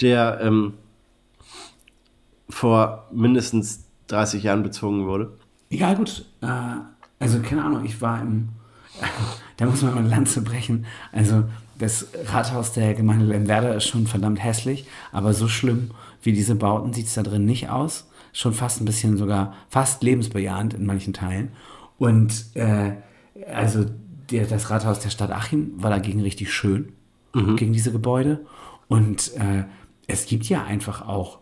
[0.00, 0.74] der ähm,
[2.48, 5.36] vor mindestens 30 Jahren bezogen wurde.
[5.70, 6.24] Ja, gut.
[6.40, 6.46] Äh,
[7.18, 8.50] also, keine Ahnung, ich war im.
[9.56, 10.86] da muss man mal eine Lanze brechen.
[11.12, 11.44] Also,
[11.78, 16.92] das Rathaus der Gemeinde Lemwerder ist schon verdammt hässlich, aber so schlimm wie diese Bauten
[16.92, 18.08] sieht es da drin nicht aus.
[18.32, 21.52] Schon fast ein bisschen sogar, fast lebensbejahend in manchen Teilen.
[21.98, 22.92] Und äh,
[23.52, 23.86] also
[24.30, 26.92] der, das Rathaus der Stadt Achim war dagegen richtig schön,
[27.34, 27.56] mhm.
[27.56, 28.44] gegen diese Gebäude.
[28.88, 29.64] Und äh,
[30.06, 31.38] es gibt ja einfach auch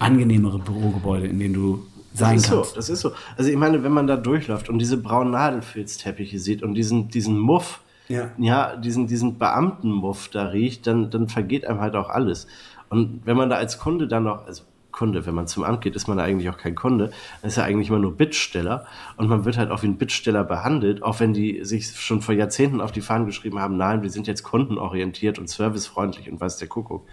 [0.00, 2.70] angenehmere Bürogebäude, in denen du sein das ist kannst.
[2.70, 3.12] So, das ist so.
[3.36, 7.38] Also ich meine, wenn man da durchläuft und diese braunen Nadelfilzteppiche sieht und diesen, diesen
[7.38, 8.30] Muff, ja.
[8.38, 12.48] ja, diesen, diesen Beamtenmuff da riecht, dann, dann vergeht einem halt auch alles.
[12.88, 15.94] Und wenn man da als Kunde dann noch, also Kunde, wenn man zum Amt geht,
[15.94, 17.10] ist man da eigentlich auch kein Kunde,
[17.40, 18.86] dann ist ja eigentlich immer nur Bittsteller
[19.16, 22.34] und man wird halt auch wie ein Bittsteller behandelt, auch wenn die sich schon vor
[22.34, 26.56] Jahrzehnten auf die Fahnen geschrieben haben, nein, wir sind jetzt kundenorientiert und servicefreundlich und weiß
[26.56, 27.06] der Kuckuck.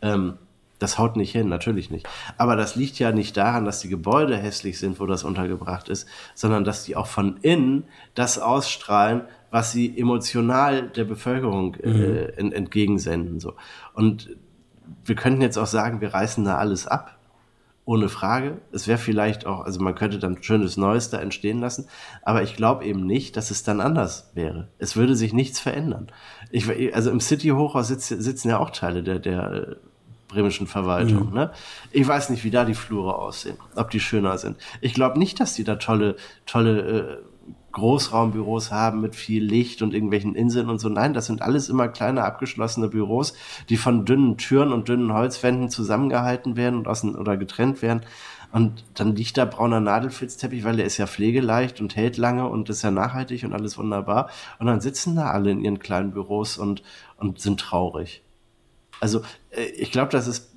[0.00, 0.38] Ähm,
[0.80, 2.08] das haut nicht hin, natürlich nicht.
[2.36, 6.08] Aber das liegt ja nicht daran, dass die Gebäude hässlich sind, wo das untergebracht ist,
[6.34, 12.52] sondern dass die auch von innen das ausstrahlen, was sie emotional der Bevölkerung äh, mhm.
[12.52, 13.40] entgegensenden.
[13.40, 13.54] So.
[13.94, 14.30] Und
[15.04, 17.16] wir könnten jetzt auch sagen, wir reißen da alles ab.
[17.86, 18.58] Ohne Frage.
[18.70, 21.88] Es wäre vielleicht auch, also man könnte dann schönes Neues da entstehen lassen,
[22.22, 24.68] aber ich glaube eben nicht, dass es dann anders wäre.
[24.78, 26.06] Es würde sich nichts verändern.
[26.52, 29.76] Ich, also im City-Hochhaus sitzen, sitzen ja auch Teile der, der äh,
[30.30, 31.28] bremischen Verwaltung.
[31.28, 31.34] Mhm.
[31.34, 31.50] Ne?
[31.90, 34.56] Ich weiß nicht, wie da die Flure aussehen, ob die schöner sind.
[34.80, 36.16] Ich glaube nicht, dass die da tolle,
[36.46, 37.16] tolle äh,
[37.72, 40.88] Großraumbüros haben mit viel Licht und irgendwelchen Inseln und so.
[40.88, 43.34] Nein, das sind alles immer kleine abgeschlossene Büros,
[43.68, 48.02] die von dünnen Türen und dünnen Holzwänden zusammengehalten werden und außen oder getrennt werden.
[48.52, 52.68] Und dann liegt da brauner Nadelfilzteppich, weil der ist ja pflegeleicht und hält lange und
[52.68, 54.28] ist ja nachhaltig und alles wunderbar.
[54.58, 56.82] Und dann sitzen da alle in ihren kleinen Büros und,
[57.16, 58.24] und sind traurig.
[59.00, 60.50] Also äh, ich glaube, das ist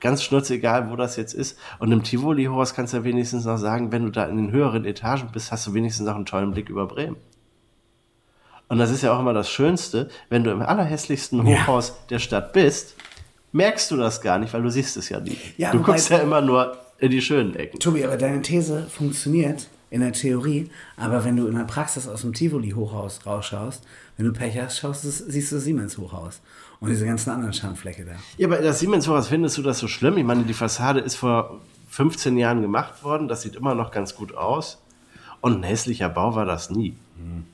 [0.00, 1.58] ganz schnurzegal, wo das jetzt ist.
[1.78, 4.84] Und im Tivoli-Horst kannst du ja wenigstens noch sagen, wenn du da in den höheren
[4.84, 7.16] Etagen bist, hast du wenigstens noch einen tollen Blick über Bremen.
[8.68, 11.94] Und das ist ja auch immer das Schönste, wenn du im allerhässlichsten Hochhaus ja.
[12.10, 12.96] der Stadt bist,
[13.52, 15.38] merkst du das gar nicht, weil du siehst es ja nie.
[15.56, 17.78] Ja, du guckst ja immer nur in die schönen Ecken.
[17.78, 22.22] Tobi, aber deine These funktioniert in der Theorie, aber wenn du in der Praxis aus
[22.22, 23.84] dem Tivoli-Hochhaus rausschaust,
[24.16, 26.40] wenn du Pech hast, schaust, siehst du das Siemens-Hochhaus
[26.86, 28.12] und diese ganzen anderen Schandflecke da.
[28.36, 30.16] Ja, aber das Siemens-Hochhaus, findest du das so schlimm?
[30.16, 34.14] Ich meine, die Fassade ist vor 15 Jahren gemacht worden, das sieht immer noch ganz
[34.14, 34.82] gut aus
[35.40, 36.96] und ein hässlicher Bau war das nie.
[37.16, 37.44] Hm.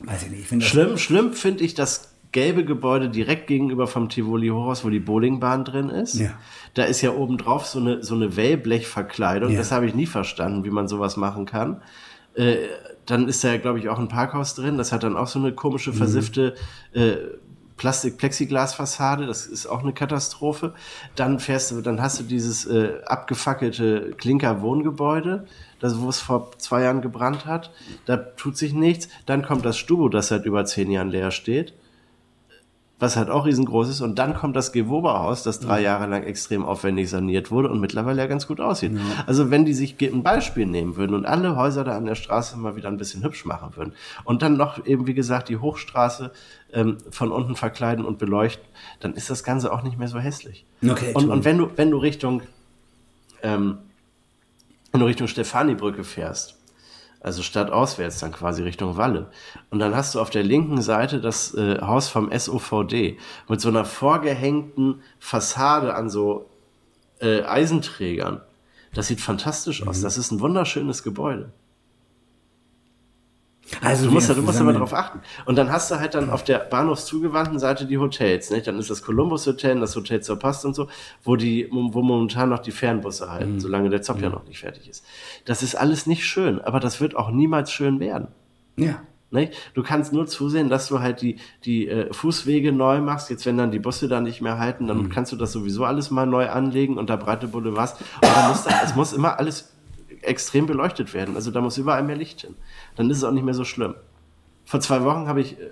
[0.00, 0.52] Weiß ich nicht.
[0.52, 5.00] Ich schlimm, schlimm finde ich das gelbe Gebäude direkt gegenüber vom Tivoli Hochhaus, wo die
[5.00, 6.16] Bowlingbahn drin ist.
[6.16, 6.30] Ja.
[6.74, 9.52] Da ist ja oben drauf so eine, so eine Wellblechverkleidung.
[9.52, 9.58] Ja.
[9.58, 11.80] Das habe ich nie verstanden, wie man sowas machen kann.
[12.34, 12.56] Äh,
[13.06, 14.76] dann ist da, glaube ich, auch ein Parkhaus drin.
[14.76, 15.96] Das hat dann auch so eine komische, mhm.
[15.96, 16.54] versiffte
[16.92, 17.16] äh,
[17.76, 19.26] Plastik-Plexiglas-Fassade.
[19.26, 20.74] Das ist auch eine Katastrophe.
[21.14, 25.46] Dann fährst du, dann hast du dieses äh, abgefackelte Klinker-Wohngebäude,
[25.80, 27.70] das, wo es vor zwei Jahren gebrannt hat.
[28.06, 29.08] Da tut sich nichts.
[29.26, 31.74] Dann kommt das Stubo, das seit über zehn Jahren leer steht
[32.98, 34.00] was halt auch riesengroß ist.
[34.00, 38.22] Und dann kommt das Gewoberhaus, das drei Jahre lang extrem aufwendig saniert wurde und mittlerweile
[38.22, 38.92] ja ganz gut aussieht.
[38.94, 39.00] Ja.
[39.26, 42.56] Also wenn die sich ein Beispiel nehmen würden und alle Häuser da an der Straße
[42.56, 43.92] mal wieder ein bisschen hübsch machen würden
[44.24, 46.32] und dann noch eben, wie gesagt, die Hochstraße
[46.72, 48.66] ähm, von unten verkleiden und beleuchten,
[49.00, 50.64] dann ist das Ganze auch nicht mehr so hässlich.
[50.82, 52.42] Okay, und, und wenn du, wenn du Richtung,
[53.42, 53.78] ähm,
[54.92, 56.56] wenn du Richtung Stefanibrücke fährst,
[57.26, 59.30] also stadtauswärts dann quasi Richtung Walle.
[59.70, 63.68] Und dann hast du auf der linken Seite das äh, Haus vom SOVD mit so
[63.68, 66.48] einer vorgehängten Fassade an so
[67.20, 68.42] äh, Eisenträgern.
[68.94, 69.88] Das sieht fantastisch mhm.
[69.88, 70.02] aus.
[70.02, 71.50] Das ist ein wunderschönes Gebäude.
[73.80, 75.20] Also du musst, ja, du musst aber darauf achten.
[75.44, 78.50] Und dann hast du halt dann auf der bahnhofszugewandten Seite die Hotels.
[78.50, 78.66] Nicht?
[78.66, 80.88] Dann ist das Columbus Hotel, das Hotel zur Post und so,
[81.24, 83.60] wo die, wo momentan noch die Fernbusse halten, mhm.
[83.60, 84.24] solange der Zopf mhm.
[84.24, 85.04] ja noch nicht fertig ist.
[85.44, 88.28] Das ist alles nicht schön, aber das wird auch niemals schön werden.
[88.76, 89.00] Ja.
[89.32, 89.54] Nicht?
[89.74, 93.28] Du kannst nur zusehen, dass du halt die, die äh, Fußwege neu machst.
[93.28, 95.08] Jetzt, wenn dann die Busse da nicht mehr halten, dann mhm.
[95.08, 97.94] kannst du das sowieso alles mal neu anlegen und da breite Boulevards.
[98.22, 99.75] Und dann muss da, es muss immer alles
[100.22, 101.36] extrem beleuchtet werden.
[101.36, 102.54] Also da muss überall mehr Licht hin.
[102.96, 103.94] Dann ist es auch nicht mehr so schlimm.
[104.64, 105.64] Vor zwei Wochen habe ich äh,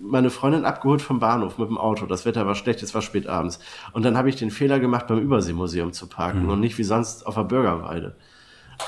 [0.00, 2.06] meine Freundin abgeholt vom Bahnhof mit dem Auto.
[2.06, 3.60] Das Wetter war schlecht, es war spät abends.
[3.92, 6.50] Und dann habe ich den Fehler gemacht, beim Überseemuseum zu parken mhm.
[6.50, 8.16] und nicht wie sonst auf der Bürgerweide.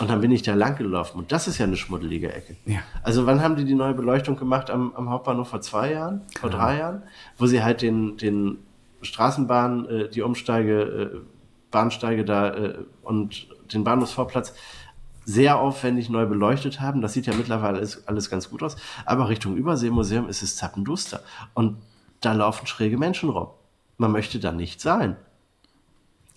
[0.01, 1.19] Und dann bin ich da lang gelaufen.
[1.19, 2.57] Und das ist ja eine schmuddelige Ecke.
[2.65, 2.79] Ja.
[3.03, 5.49] Also wann haben die die neue Beleuchtung gemacht am, am Hauptbahnhof?
[5.49, 6.23] Vor zwei Jahren?
[6.41, 6.57] Vor ja.
[6.57, 7.03] drei Jahren?
[7.37, 8.59] Wo sie halt den, den
[9.03, 11.21] Straßenbahn, äh, die Umsteige, äh,
[11.71, 14.55] Bahnsteige da äh, und den Bahnhofsvorplatz
[15.25, 17.01] sehr aufwendig neu beleuchtet haben.
[17.01, 18.77] Das sieht ja mittlerweile alles, alles ganz gut aus.
[19.05, 21.21] Aber Richtung Überseemuseum ist es zappenduster.
[21.55, 21.77] Und
[22.21, 23.49] da laufen schräge Menschen rum.
[23.99, 25.17] Man möchte da nicht sein.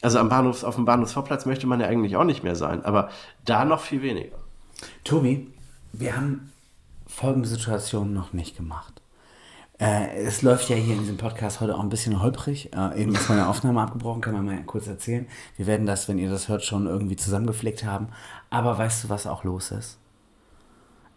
[0.01, 3.09] Also am Bahnhof, auf dem Bahnhofsvorplatz möchte man ja eigentlich auch nicht mehr sein, aber
[3.43, 4.37] da noch viel weniger.
[5.03, 5.51] Tobi,
[5.93, 6.51] wir haben
[7.07, 9.01] folgende Situation noch nicht gemacht.
[9.77, 12.71] Äh, es läuft ja hier in diesem Podcast heute auch ein bisschen holprig.
[12.73, 15.27] Äh, eben ist meine Aufnahme abgebrochen, kann man mal kurz erzählen.
[15.57, 18.07] Wir werden das, wenn ihr das hört, schon irgendwie zusammengepflegt haben.
[18.49, 19.99] Aber weißt du, was auch los ist?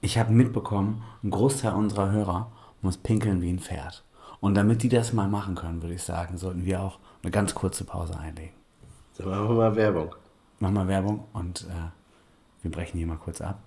[0.00, 4.04] Ich habe mitbekommen, ein Großteil unserer Hörer muss pinkeln wie ein Pferd.
[4.40, 7.54] Und damit die das mal machen können, würde ich sagen, sollten wir auch eine ganz
[7.54, 8.54] kurze Pause einlegen.
[9.16, 10.14] Dann machen wir mal Werbung.
[10.60, 11.90] Machen wir Werbung und äh,
[12.62, 13.58] wir brechen hier mal kurz ab.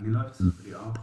[0.00, 0.94] Mir läuft es für die auch.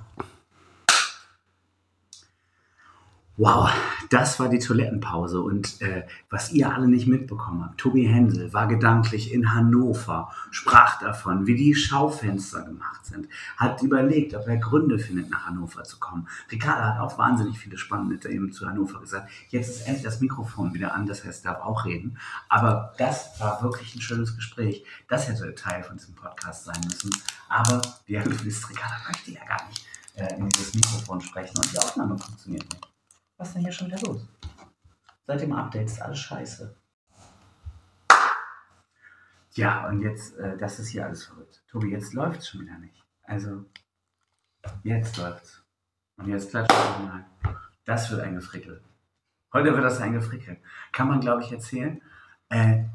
[3.39, 3.69] Wow,
[4.09, 8.67] das war die Toilettenpause und äh, was ihr alle nicht mitbekommen habt, Tobi Hensel war
[8.67, 14.97] gedanklich in Hannover, sprach davon, wie die Schaufenster gemacht sind, hat überlegt, ob er Gründe
[14.97, 16.27] findet, nach Hannover zu kommen.
[16.51, 19.29] Ricardo hat auch wahnsinnig viele spannende eben zu Hannover gesagt.
[19.49, 22.17] Jetzt ist endlich das Mikrofon wieder an, das heißt, darf auch reden.
[22.49, 24.83] Aber das war wirklich ein schönes Gespräch.
[25.07, 27.11] Das hätte Teil von diesem Podcast sein müssen.
[27.49, 31.71] Aber wie ihr wisst, Ricardo möchte ja gar nicht äh, in dieses Mikrofon sprechen und
[31.71, 32.96] die Aufnahme funktioniert nicht.
[33.37, 34.27] Was ist denn hier schon wieder los?
[35.27, 36.75] Seit dem Update ist alles scheiße.
[39.51, 41.63] Ja, und jetzt, äh, das ist hier alles verrückt.
[41.67, 43.03] Tobi, jetzt läuft es schon wieder nicht.
[43.23, 43.65] Also,
[44.83, 45.63] jetzt läuft's.
[46.17, 47.25] Und jetzt klatscht es mal.
[47.85, 48.83] Das wird ein Gefrickel.
[49.53, 50.57] Heute wird das ein Gefrickel.
[50.91, 52.01] Kann man, glaube ich, erzählen.
[52.49, 52.85] Äh,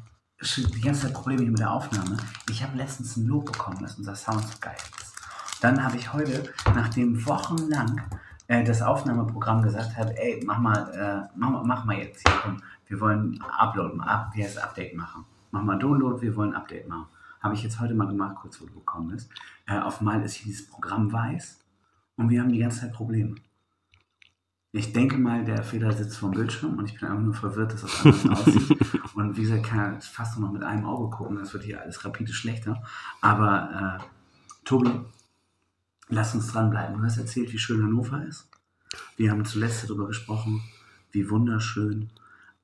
[0.41, 2.17] die ganze Zeit Probleme mit der Aufnahme.
[2.51, 5.13] Ich habe letztens ein Lob bekommen, dass unser Sound so geil ist.
[5.61, 8.03] Dann habe ich heute, nachdem wochenlang
[8.49, 12.63] äh, das Aufnahmeprogramm gesagt hat, ey, mach mal, äh, mach, mach mal jetzt hier, komm,
[12.87, 15.25] wir wollen Upload, up, wie heißt Update machen.
[15.51, 17.07] Mach mal Download, wir wollen Update machen.
[17.41, 19.31] Habe ich jetzt heute mal gemacht, kurz wo du gekommen bist.
[19.67, 21.61] Äh, auf einmal ist hier dieses Programm weiß
[22.17, 23.35] und wir haben die ganze Zeit Probleme.
[24.75, 27.83] Ich denke mal, der Fehler sitzt vom Bildschirm und ich bin einfach nur verwirrt, dass
[27.83, 28.79] das anders aussieht.
[29.15, 31.83] Und wie gesagt, kann ich fast nur noch mit einem Auge gucken, das wird hier
[31.83, 32.83] alles rapide schlechter.
[33.21, 34.05] Aber äh,
[34.65, 34.91] Tobi,
[36.13, 36.99] lass uns dranbleiben.
[36.99, 38.49] Du hast erzählt, wie schön Hannover ist.
[39.17, 40.63] Wir haben zuletzt darüber gesprochen,
[41.11, 42.11] wie wunderschön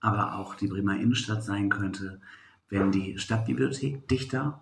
[0.00, 2.20] aber auch die Bremer Innenstadt sein könnte,
[2.68, 4.60] wenn die Stadtbibliothek dichter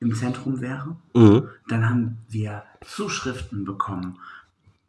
[0.00, 0.96] im Zentrum wäre.
[1.14, 1.48] Mhm.
[1.68, 4.18] Dann haben wir Zuschriften bekommen.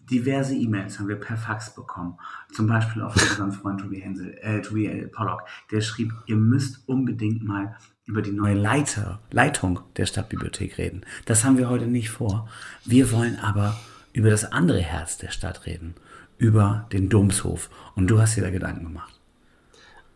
[0.09, 2.17] Diverse E-Mails haben wir per Fax bekommen.
[2.53, 5.43] Zum Beispiel auf unseren Freund Tobi Hensel, äh, Tobi äh, Pollock.
[5.71, 11.01] Der schrieb, ihr müsst unbedingt mal über die neue Leiter, Leitung der Stadtbibliothek reden.
[11.25, 12.47] Das haben wir heute nicht vor.
[12.85, 13.75] Wir wollen aber
[14.13, 15.95] über das andere Herz der Stadt reden.
[16.37, 17.69] Über den Domshof.
[17.95, 19.19] Und du hast dir da Gedanken gemacht.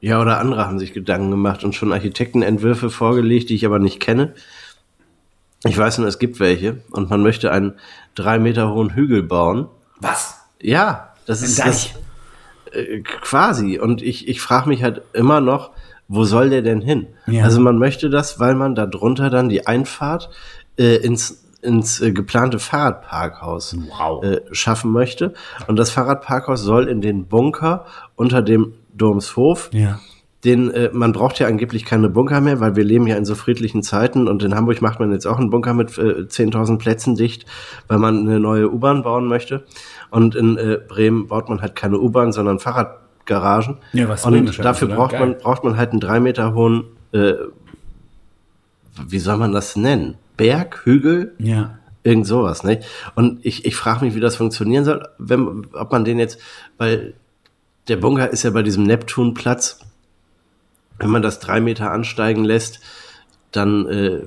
[0.02, 4.00] Ja, oder andere haben sich Gedanken gemacht und schon Architektenentwürfe vorgelegt, die ich aber nicht
[4.00, 4.34] kenne.
[5.66, 7.74] Ich weiß nur, es gibt welche und man möchte einen
[8.16, 9.68] drei Meter hohen Hügel bauen.
[10.00, 10.40] Was?
[10.62, 11.90] Ja, das ist das,
[12.72, 13.80] äh, quasi.
[13.80, 15.72] Und ich, ich frage mich halt immer noch,
[16.08, 17.08] wo soll der denn hin?
[17.28, 17.44] Ja.
[17.44, 20.30] Also man möchte das, weil man da drunter dann die Einfahrt
[20.78, 24.24] äh, ins ins äh, geplante Fahrradparkhaus Wow.
[24.24, 25.34] äh, schaffen möchte.
[25.68, 27.86] Und das Fahrradparkhaus soll in den Bunker
[28.16, 30.00] unter dem Domshof Ja.
[30.46, 33.36] Den, äh, man braucht ja angeblich keine Bunker mehr, weil wir leben ja in so
[33.36, 37.16] friedlichen Zeiten und in Hamburg macht man jetzt auch einen Bunker mit äh, 10.000 Plätzen
[37.16, 37.46] dicht,
[37.88, 39.66] weil man eine neue U-Bahn bauen möchte.
[40.12, 43.80] Und in äh, Bremen baut man halt keine U-Bahn, sondern Fahrradgaragen.
[43.92, 44.96] Ja, was und dafür oder?
[44.96, 45.20] braucht Geil.
[45.20, 47.34] man, braucht man halt einen drei Meter hohen, äh,
[49.08, 50.16] wie soll man das nennen?
[50.38, 51.76] Berg, Hügel, Ja.
[52.02, 52.80] Irgend sowas, ne?
[53.16, 56.40] Und ich, ich frage mich, wie das funktionieren soll, wenn, ob man den jetzt,
[56.78, 57.14] weil
[57.90, 59.80] der Bunker ist ja bei diesem Neptunplatz,
[61.00, 62.80] wenn man das drei Meter ansteigen lässt,
[63.52, 64.20] dann äh,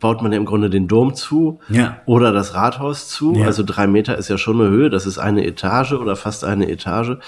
[0.00, 1.98] baut man ja im Grunde den Dom zu Ja.
[2.06, 3.34] oder das Rathaus zu.
[3.34, 3.46] Ja.
[3.46, 6.68] Also drei Meter ist ja schon eine Höhe, das ist eine Etage oder fast eine
[6.70, 7.18] Etage.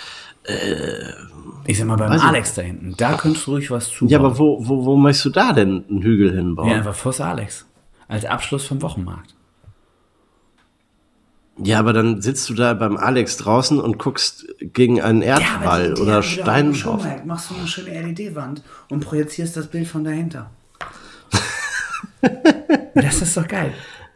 [1.66, 4.06] Ich sag mal, beim Weiß ich Alex da hinten, da könntest du ruhig was zu.
[4.06, 6.68] Ja, aber wo, wo, wo möchtest du da denn einen Hügel hinbauen?
[6.70, 7.66] Ja, einfach vors Alex.
[8.08, 9.31] Als Abschluss vom Wochenmarkt.
[11.64, 16.22] Ja, aber dann sitzt du da beim Alex draußen und guckst gegen einen Erdwall oder
[16.22, 17.06] Stein drauf.
[17.24, 20.50] Machst du eine schöne LED-Wand und projizierst das Bild von dahinter.
[22.94, 23.72] das ist doch geil.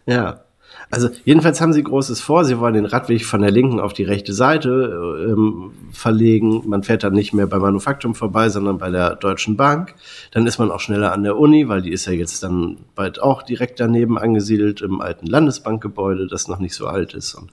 [0.06, 0.45] Ja.
[0.90, 2.44] Also jedenfalls haben sie Großes vor.
[2.44, 6.62] Sie wollen den Radweg von der linken auf die rechte Seite ähm, verlegen.
[6.66, 9.94] Man fährt dann nicht mehr beim Manufaktum vorbei, sondern bei der Deutschen Bank.
[10.30, 13.20] Dann ist man auch schneller an der Uni, weil die ist ja jetzt dann bald
[13.20, 17.34] auch direkt daneben angesiedelt im alten Landesbankgebäude, das noch nicht so alt ist.
[17.34, 17.50] Und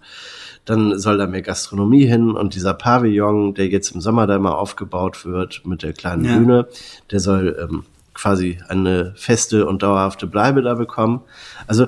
[0.65, 4.54] dann soll da mehr Gastronomie hin und dieser Pavillon, der jetzt im Sommer da mal
[4.54, 6.38] aufgebaut wird mit der kleinen Ja.
[6.38, 6.67] Bühne,
[7.12, 11.22] der soll ähm, quasi eine feste und dauerhafte Bleibe da bekommen.
[11.67, 11.88] Also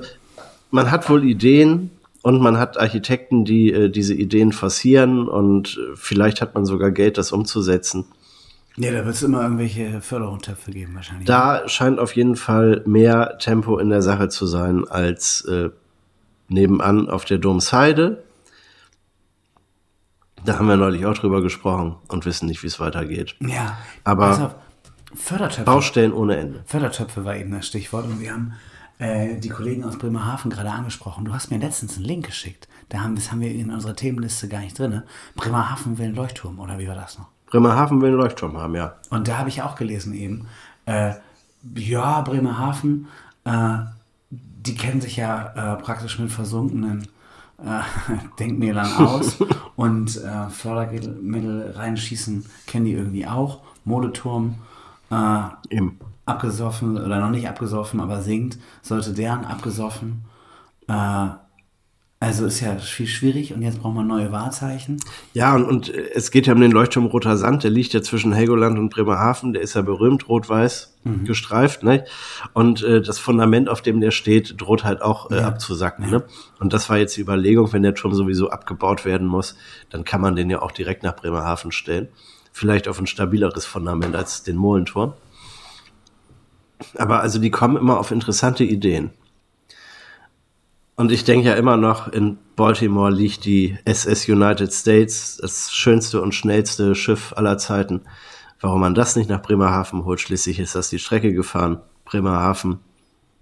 [0.70, 1.90] man hat wohl Ideen
[2.22, 6.90] und man hat Architekten, die äh, diese Ideen forcieren und äh, vielleicht hat man sogar
[6.90, 8.04] Geld, das umzusetzen.
[8.76, 11.26] Ja, da wird es immer irgendwelche Förderungstöpfe geben wahrscheinlich.
[11.26, 15.70] Da scheint auf jeden Fall mehr Tempo in der Sache zu sein als äh,
[16.48, 18.22] nebenan auf der Domsheide.
[20.44, 23.34] Da haben wir neulich auch drüber gesprochen und wissen nicht, wie es weitergeht.
[23.40, 24.56] ja, Aber-.
[25.64, 26.62] Baustellen ohne Ende.
[26.66, 28.52] Fördertöpfe war eben das Stichwort und wir haben
[28.98, 31.24] äh, die Kollegen aus Bremerhaven gerade angesprochen.
[31.24, 32.68] Du hast mir letztens einen Link geschickt.
[32.88, 35.02] Da haben, das haben wir in unserer Themenliste gar nicht drin.
[35.34, 37.26] Bremerhaven will einen Leuchtturm, oder wie war das noch?
[37.50, 38.94] Bremerhaven will einen Leuchtturm haben, ja.
[39.10, 40.46] Und da habe ich auch gelesen eben,
[40.86, 41.14] äh,
[41.74, 43.08] ja, Bremerhaven,
[43.44, 43.78] äh,
[44.30, 47.08] die kennen sich ja äh, praktisch mit versunkenen
[47.58, 47.80] äh,
[48.38, 49.38] Denkmälern aus
[49.76, 53.60] und Fördermittel reinschießen kennen die irgendwie auch.
[53.84, 54.56] Modeturm,
[55.70, 56.00] Eben.
[56.26, 60.24] Abgesoffen oder noch nicht abgesoffen, aber singt, sollte deren abgesoffen.
[60.88, 61.28] Äh,
[62.18, 64.96] also ist ja viel schwierig und jetzt braucht man neue Wahrzeichen.
[65.34, 68.02] Ja, und, und äh, es geht ja um den Leuchtturm Roter Sand, der liegt ja
[68.02, 72.04] zwischen Helgoland und Bremerhaven, der ist ja berühmt, rot-weiß gestreift, ne?
[72.52, 76.24] Und äh, das Fundament, auf dem der steht, droht halt auch äh, abzusacken, ne?
[76.58, 79.56] Und das war jetzt die Überlegung, wenn der Turm sowieso abgebaut werden muss,
[79.90, 82.08] dann kann man den ja auch direkt nach Bremerhaven stellen.
[82.52, 85.12] Vielleicht auf ein stabileres Fundament als den Molenturm.
[86.96, 89.10] Aber also die kommen immer auf interessante Ideen.
[90.96, 96.22] Und ich denke ja immer noch, in Baltimore liegt die SS United States, das schönste
[96.22, 98.00] und schnellste Schiff aller Zeiten.
[98.60, 101.80] Warum man das nicht nach Bremerhaven holt, schließlich ist das die Strecke gefahren.
[102.06, 102.78] Bremerhaven,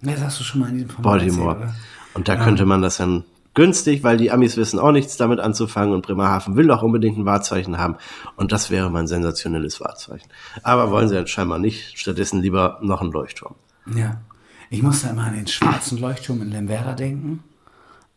[0.01, 1.55] Das hast du schon mal in diesem Format Baltimore.
[1.55, 1.75] erzählt?
[2.13, 3.23] Und da könnte man das dann
[3.55, 7.25] günstig, weil die Amis wissen auch nichts damit anzufangen und Bremerhaven will doch unbedingt ein
[7.25, 7.95] Wahrzeichen haben.
[8.35, 10.29] Und das wäre mein sensationelles Wahrzeichen.
[10.61, 13.55] Aber wollen sie scheinbar nicht, stattdessen lieber noch einen Leuchtturm.
[13.95, 14.21] Ja.
[14.69, 17.43] Ich musste immer an den schwarzen Leuchtturm in Lemwerder denken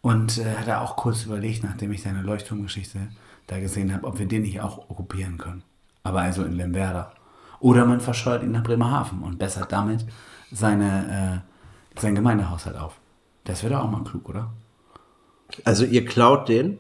[0.01, 3.09] und äh, hatte auch kurz überlegt, nachdem ich deine Leuchtturmgeschichte
[3.47, 5.63] da gesehen habe, ob wir den nicht auch okkupieren können.
[6.03, 7.13] Aber also in Lemwerder.
[7.61, 10.07] Oder man verscheuert ihn nach Bremerhaven und bessert damit
[10.51, 11.45] seine,
[11.97, 12.99] äh, seinen Gemeindehaushalt auf.
[13.45, 14.51] Das wäre doch auch mal klug, oder?
[15.65, 16.79] Also ihr klaut den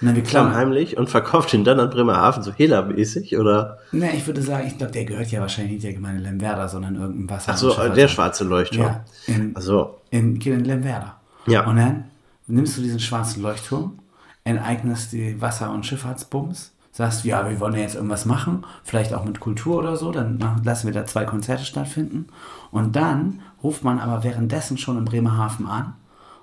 [0.00, 3.78] Na, wir klauen klammheimlich und verkauft ihn dann an Bremerhaven so Hela-mäßig, oder?
[3.92, 6.96] Na, ich würde sagen, ich glaube, der gehört ja wahrscheinlich nicht der Gemeinde Lemwerder, sondern
[6.96, 7.52] irgendein Wasser.
[7.52, 8.86] Ach so, der schwarze Leuchtturm.
[8.86, 10.00] Ja, in, Ach so.
[10.10, 11.20] in, in Lemwerder.
[11.46, 11.66] Ja.
[11.66, 12.04] Und dann
[12.46, 13.98] nimmst du diesen schwarzen Leuchtturm,
[14.44, 19.24] enteignest die Wasser- und Schifffahrtsbums, sagst, ja, wir wollen ja jetzt irgendwas machen, vielleicht auch
[19.24, 22.26] mit Kultur oder so, dann lassen wir da zwei Konzerte stattfinden.
[22.70, 25.94] Und dann ruft man aber währenddessen schon in Bremerhaven an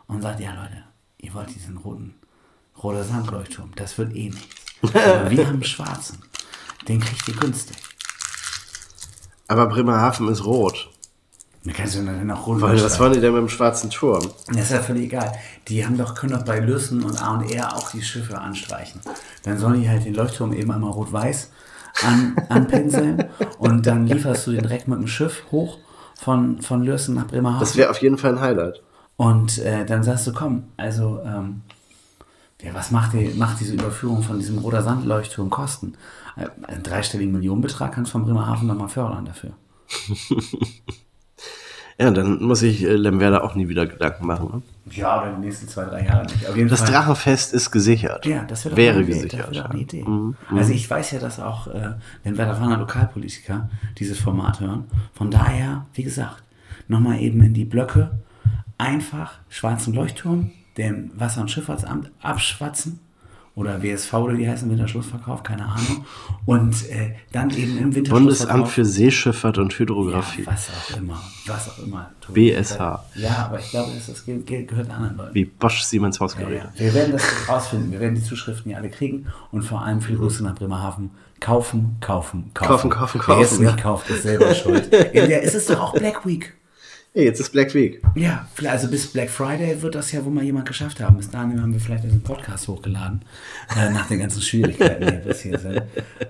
[0.07, 0.83] und sagt, ja Leute,
[1.21, 2.15] ihr wollt diesen roten,
[2.81, 4.55] roter Sandleuchtturm, das wird eh nichts.
[4.81, 6.19] Aber wir haben einen schwarzen,
[6.87, 7.77] den kriegt ihr günstig.
[9.47, 10.89] Aber Bremerhaven ist rot.
[11.63, 14.31] Dann kannst du dann auch rot Weil, was wollen die denn mit dem schwarzen Turm?
[14.47, 15.31] Das ist ja völlig egal.
[15.67, 19.01] Die haben doch, können doch bei Lürsen und A&R auch die Schiffe anstreichen.
[19.43, 21.51] Dann sollen die halt den Leuchtturm eben einmal rot-weiß
[22.03, 23.25] an, anpinseln
[23.59, 25.77] und dann lieferst du den direkt mit dem Schiff hoch
[26.19, 27.59] von, von Lürsen nach Bremerhaven.
[27.59, 28.81] Das wäre auf jeden Fall ein Highlight.
[29.21, 31.61] Und äh, dann sagst du, komm, also, ähm,
[32.59, 35.93] ja, was macht, die, macht diese Überführung von diesem roter Sandleuchtturm kosten?
[36.35, 39.51] Äh, einen dreistelligen Millionenbetrag kannst du von Bremerhaven nochmal fördern dafür.
[41.99, 44.63] Ja, dann muss ich äh, Lemwerder auch nie wieder Gedanken machen.
[44.85, 44.91] Ne?
[44.95, 46.47] Ja, oder die nächsten zwei, drei Jahre nicht.
[46.49, 46.89] Auf jeden Das Fall.
[46.89, 48.25] Drachenfest ist gesichert.
[48.25, 49.49] Ja, das wäre wäre Idee, gesichert.
[49.49, 50.03] Das wäre eine Idee.
[50.03, 51.91] Mhm, Also ich weiß ja, dass auch äh,
[52.25, 54.85] den Werderaner Lokalpolitiker dieses Format hören.
[55.13, 56.41] Von daher, wie gesagt,
[56.87, 58.09] nochmal eben in die Blöcke
[58.81, 62.99] einfach schwarzen Leuchtturm, dem Wasser- und Schifffahrtsamt abschwatzen
[63.53, 66.05] oder WSV oder die heißen Winterschlussverkauf, keine Ahnung.
[66.45, 68.09] Und äh, dann eben im Winterschlussverkauf.
[68.09, 70.43] Bundesamt für Seeschifffahrt und Hydrographie.
[70.43, 72.09] ja, was auch immer, was auch immer.
[72.33, 72.79] BSH.
[73.15, 75.35] Ja, aber ich glaube, das, das gilt- gehört anderen Leuten.
[75.35, 76.71] Wie Bosch Siemens Ja, Hausgeräte.
[76.75, 76.79] ja.
[76.79, 77.91] Wir werden das rausfinden.
[77.91, 81.11] Wir werden die Zuschriften ja alle kriegen und vor allem viele Grüße nach Bremerhaven.
[81.41, 82.89] Kaufen, kaufen, kaufen.
[82.89, 83.81] Kaufen, kaufen, Wer es kaufen, nicht ja.
[83.83, 84.85] kauft, ist selber schuld.
[84.93, 86.53] In der ist es doch auch Black Week.
[87.13, 88.01] Hey, jetzt ist Black Week.
[88.15, 91.17] Ja, vielleicht- also bis Black Friday wird das ja wohl mal jemand geschafft haben.
[91.17, 93.23] Bis dahin haben wir vielleicht einen Podcast hochgeladen.
[93.75, 95.81] Äh, nach den ganzen Schwierigkeiten, die bis hier sind.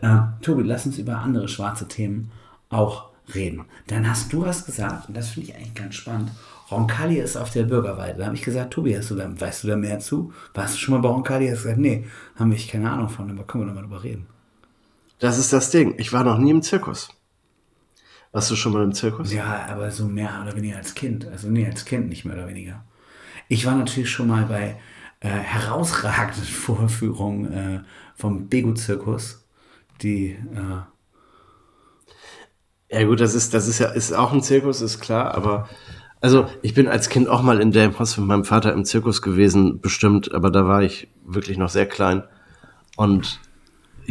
[0.02, 2.32] Äh, Tobi, lass uns über andere schwarze Themen
[2.70, 3.65] auch reden.
[3.88, 6.32] Dann hast du was gesagt, und das finde ich eigentlich ganz spannend.
[6.72, 8.17] Roncalli ist auf der Bürgerweide.
[8.17, 10.34] Da habe ich gesagt, Tobi, hast du da, weißt du da mehr zu?
[10.56, 11.47] Warst du schon mal bei Roncalli?
[11.49, 12.06] Hast du gesagt, nee,
[12.38, 14.26] haben wir keine Ahnung von, aber können wir da mal drüber reden.
[15.20, 15.93] Das ist das Ding.
[15.99, 17.10] Ich war noch nie im Zirkus.
[18.32, 19.34] Warst du schon mal im Zirkus?
[19.34, 21.28] Ja, aber so mehr oder weniger als Kind.
[21.28, 22.84] Also nee, als Kind nicht mehr oder weniger.
[23.50, 24.78] Ich war natürlich schon mal bei
[25.20, 27.80] äh, herausragenden Vorführungen äh,
[28.16, 29.46] vom Bego-Zirkus,
[30.02, 30.82] die äh,
[32.92, 35.70] Ja gut, das ist, das ist ja ist auch ein Zirkus, ist klar, aber
[36.22, 39.82] also ich bin als Kind auch mal in Delmhorst mit meinem Vater im Zirkus gewesen,
[39.82, 42.24] bestimmt, aber da war ich wirklich noch sehr klein.
[42.96, 43.40] Und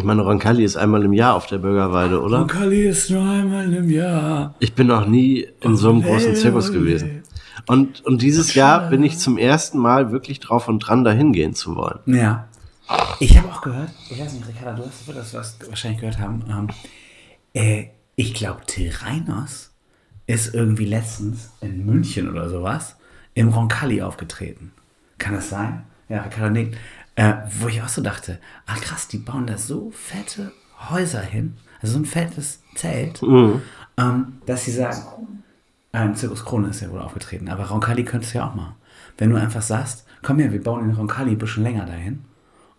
[0.01, 2.39] Ich meine, Roncalli ist einmal im Jahr auf der Bürgerweide, oder?
[2.39, 4.55] Roncalli ist nur einmal im Jahr.
[4.59, 6.73] Ich bin noch nie in so einem Olé, großen Zirkus olé.
[6.73, 7.23] gewesen.
[7.67, 11.53] Und, und dieses Jahr bin ich zum ersten Mal wirklich drauf und dran, dahin gehen
[11.53, 11.99] zu wollen.
[12.07, 12.49] Ja.
[13.19, 16.45] Ich habe auch gehört, ich weiß nicht, Ricarda, du hast das was wahrscheinlich gehört haben.
[16.49, 16.69] Ähm,
[17.53, 19.71] äh, ich glaube, Till Reiners
[20.27, 22.97] ist irgendwie letztens in München oder sowas
[23.35, 24.73] im Roncalli aufgetreten.
[25.19, 25.85] Kann das sein?
[26.09, 26.79] Ja, Ricarda nickt.
[27.21, 30.53] Äh, wo ich auch so dachte, ach krass, die bauen da so fette
[30.89, 33.23] Häuser hin, also so ein fettes Zelt,
[33.99, 35.03] ähm, dass sie sagen,
[35.93, 38.73] ein Zirkus Krone ist ja wohl aufgetreten, aber Roncalli könntest du ja auch machen.
[39.19, 42.25] Wenn du einfach sagst, komm her, wir bauen den Roncalli ein bisschen länger dahin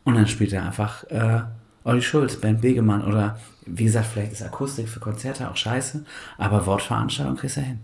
[0.06, 1.42] und dann spielt er einfach äh,
[1.84, 3.38] Olli Schulz, Bernd Begemann oder
[3.68, 6.04] wie gesagt, vielleicht ist Akustik für Konzerte auch scheiße,
[6.40, 7.82] aber Wortveranstaltung kriegst du hin.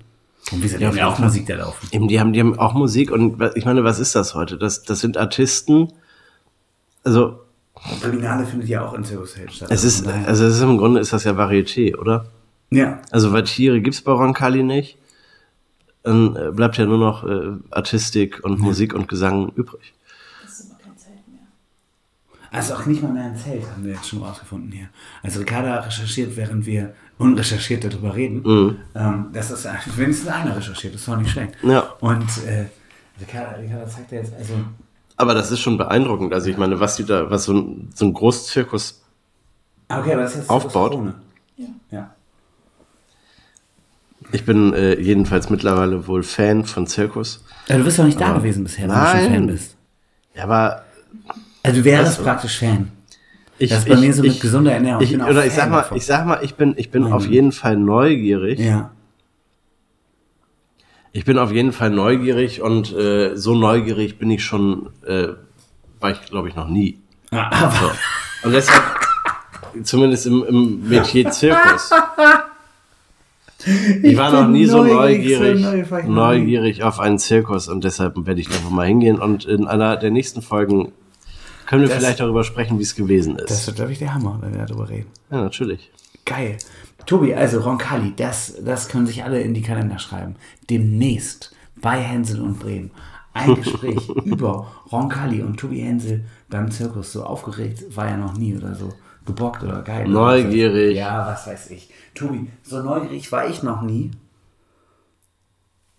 [0.52, 1.88] Und wie gesagt, die haben ja auch Musik da laufen.
[1.92, 4.58] Eben, die haben, die haben auch Musik und ich meine, was ist das heute?
[4.58, 5.94] Das, das sind Artisten,
[7.08, 7.40] also
[8.02, 9.70] Berlinale findet ja auch in Zirkusheld statt.
[9.72, 12.26] es ist, von daher- also es ist im Grunde ist das ja Varieté, oder?
[12.70, 14.98] ja, Also Vatiere gibt's bei Roncalli nicht.
[16.04, 19.94] Dann äh, bleibt ja nur noch äh, Artistik und Musik und Gesang übrig.
[20.42, 21.42] Das ist aber kein Zelt mehr.
[22.52, 24.88] also auch nicht mal mehr ein Zelt haben wir jetzt schon rausgefunden hier.
[25.22, 28.78] Also Ricarda recherchiert, während wir unrecherchiert darüber reden.
[28.96, 31.54] Ähm, das ist wenigstens einer recherchiert, das war nicht schlecht.
[31.64, 31.82] Ja.
[32.00, 32.66] Und äh,
[33.20, 34.54] Ricarda, Ricarda zeigt ja jetzt, also
[35.18, 36.34] Aber das ist schon beeindruckend.
[36.34, 39.02] Also ich meine, was die da, was so ein, so ein Großzirkus
[39.90, 41.14] Ah, Okay, aber das ist Aufbaut.
[41.58, 41.66] Ja.
[41.92, 42.12] Ja.
[44.34, 47.44] Ich bin äh, jedenfalls mittlerweile wohl Fan von Zirkus.
[47.68, 49.32] Ja, du bist doch nicht da gewesen bisher, wenn du schon Nein.
[49.32, 49.78] Fan bist.
[50.36, 50.84] Ja, aber
[51.64, 52.92] Also du wärst praktisch Fan.
[53.58, 55.02] ich, Das ist bei mir so mit gesunder Ernährung.
[55.02, 55.98] Ich Ich, oder ich sag mal, davon.
[55.98, 57.14] ich sag mal, ich bin, ich bin Nein.
[57.14, 58.60] auf jeden Fall neugierig.
[58.60, 58.92] Ja.
[61.18, 65.30] Ich bin auf jeden Fall neugierig und äh, so neugierig bin ich schon, äh,
[66.00, 67.00] war ich glaube ich noch nie.
[67.32, 67.92] Ah, Aber,
[68.44, 68.84] Und deshalb,
[69.82, 71.90] zumindest im, im Metier Zirkus.
[74.04, 78.14] Ich war noch nie so neugierig, neugierig, so ich neugierig auf einen Zirkus und deshalb
[78.28, 80.92] werde ich da mal hingehen und in einer der nächsten Folgen
[81.66, 83.50] können wir Das- vielleicht darüber sprechen, wie es gewesen ist.
[83.50, 85.08] das wird, glaube ich, der Hammer, wenn wir darüber reden.
[85.32, 85.90] ja, natürlich.
[86.28, 86.58] Geil.
[87.06, 90.36] Tobi, also Roncalli, das, das können sich alle in die Kalender schreiben.
[90.70, 92.92] Demnächst bei Hänsel und Bremen
[93.34, 97.14] ein Gespräch über Roncalli und Tobi Hänsel beim Zirkus.
[97.14, 98.94] So aufgeregt war er noch nie oder so.
[99.26, 100.08] Gebockt oder geil.
[100.08, 100.98] Neugierig.
[100.98, 101.90] Ja, was weiß ich.
[102.14, 104.12] Tobi, so neugierig war ich noch nie.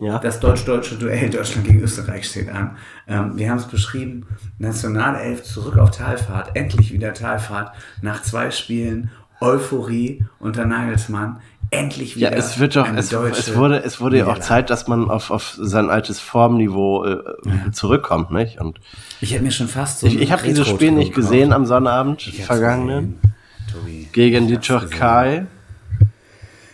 [0.00, 0.18] Ja.
[0.20, 2.76] Das deutsch-deutsche Duell Deutschland gegen Österreich steht an.
[3.08, 4.26] Ähm, wir haben es beschrieben,
[4.58, 9.10] Nationalelf zurück auf Talfahrt, endlich wieder Talfahrt, nach zwei Spielen,
[9.40, 14.26] Euphorie unter Nagelsmann, endlich Ja, wieder es wird doch, es, es wurde, es wurde ja
[14.26, 14.38] auch.
[14.38, 18.60] Zeit, dass man auf, auf sein altes Formniveau äh, zurückkommt, nicht?
[18.60, 18.80] Und
[19.20, 22.22] Ich hätte mir schon fast so ich, ich habe dieses Spiel nicht gesehen am Sonnabend,
[22.22, 23.20] vergangenen,
[24.12, 25.46] gegen die Türkei.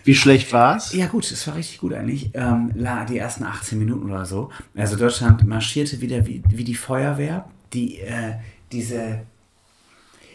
[0.04, 0.92] Wie schlecht war's?
[0.92, 2.30] Ja gut, es war richtig gut eigentlich.
[2.34, 2.72] Ähm,
[3.08, 4.50] die ersten 18 Minuten oder so.
[4.76, 7.46] Also Deutschland marschierte wieder wie, wie die Feuerwehr.
[7.72, 8.34] Die, äh,
[8.70, 9.20] diese,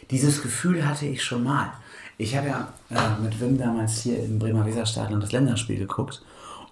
[0.10, 1.72] dieses Gefühl hatte ich schon mal.
[2.20, 6.22] Ich habe ja äh, mit Wim damals hier im Bremer Weserstadion das Länderspiel geguckt.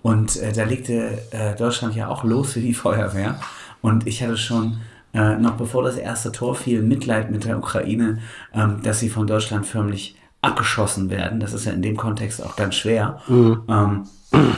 [0.02, 3.40] Und äh, da legte äh, Deutschland ja auch los für die Feuerwehr.
[3.82, 4.82] Und ich hatte schon,
[5.14, 8.20] äh, noch bevor das erste Tor fiel, Mitleid mit der Ukraine,
[8.54, 11.40] ähm, dass sie von Deutschland förmlich abgeschossen werden.
[11.40, 13.22] Das ist ja in dem Kontext auch ganz schwer.
[13.70, 14.04] Ähm,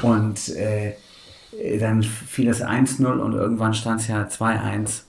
[0.01, 0.95] und äh,
[1.79, 5.03] dann fiel es 1-0 und irgendwann stand es ja 2-1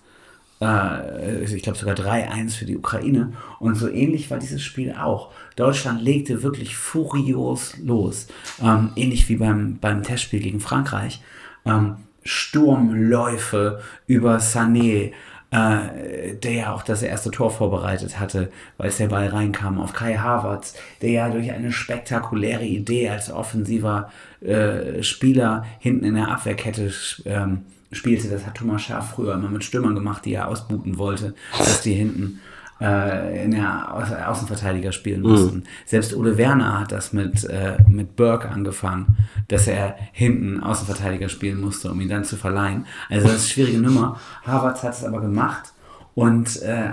[0.60, 3.32] äh, ich glaube sogar 3-1 für die Ukraine.
[3.58, 5.32] Und so ähnlich war dieses Spiel auch.
[5.56, 8.28] Deutschland legte wirklich furios los.
[8.62, 11.22] Ähm, ähnlich wie beim, beim Testspiel gegen Frankreich.
[11.64, 15.12] Ähm, Sturmläufe über Sané,
[15.50, 19.92] äh, der ja auch das erste Tor vorbereitet hatte, weil es der Ball reinkam, auf
[19.92, 26.28] Kai Havertz, der ja durch eine spektakuläre Idee als offensiver äh, Spieler hinten in der
[26.28, 26.92] Abwehrkette
[27.24, 28.28] ähm, spielte.
[28.28, 31.94] Das hat Thomas Schaaf früher immer mit Stürmern gemacht, die er ausbuten wollte, dass die
[31.94, 32.40] hinten
[32.80, 35.64] äh, in der Au Außenverteidiger spielen mussten.
[35.86, 39.16] Selbst Ole Werner hat das mit, äh, mit Burke angefangen,
[39.48, 42.86] dass er hinten Außenverteidiger spielen musste, um ihn dann zu verleihen.
[43.08, 44.18] Also das ist eine schwierige Nummer.
[44.46, 45.72] Havertz hat es aber gemacht
[46.14, 46.92] und äh,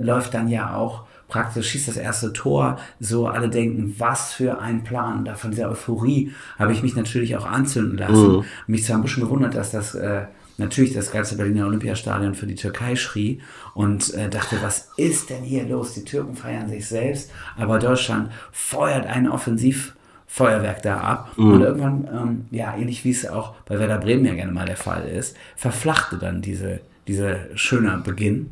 [0.00, 4.82] läuft dann ja auch praktisch schießt das erste Tor, so alle denken, was für ein
[4.82, 5.26] Plan.
[5.26, 8.44] Da von dieser Euphorie habe ich mich natürlich auch anzünden lassen.
[8.66, 10.22] Mich zwar ein bisschen gewundert, dass das äh,
[10.58, 13.40] natürlich das ganze Berliner Olympiastadion für die Türkei schrie
[13.74, 15.94] und äh, dachte, was ist denn hier los?
[15.94, 21.32] Die Türken feiern sich selbst, aber Deutschland feuert ein Offensivfeuerwerk da ab.
[21.36, 24.76] Und irgendwann, ähm, ja, ähnlich wie es auch bei Werder Bremen ja gerne mal der
[24.76, 28.50] Fall ist, verflachte dann diese, dieser schöne Beginn.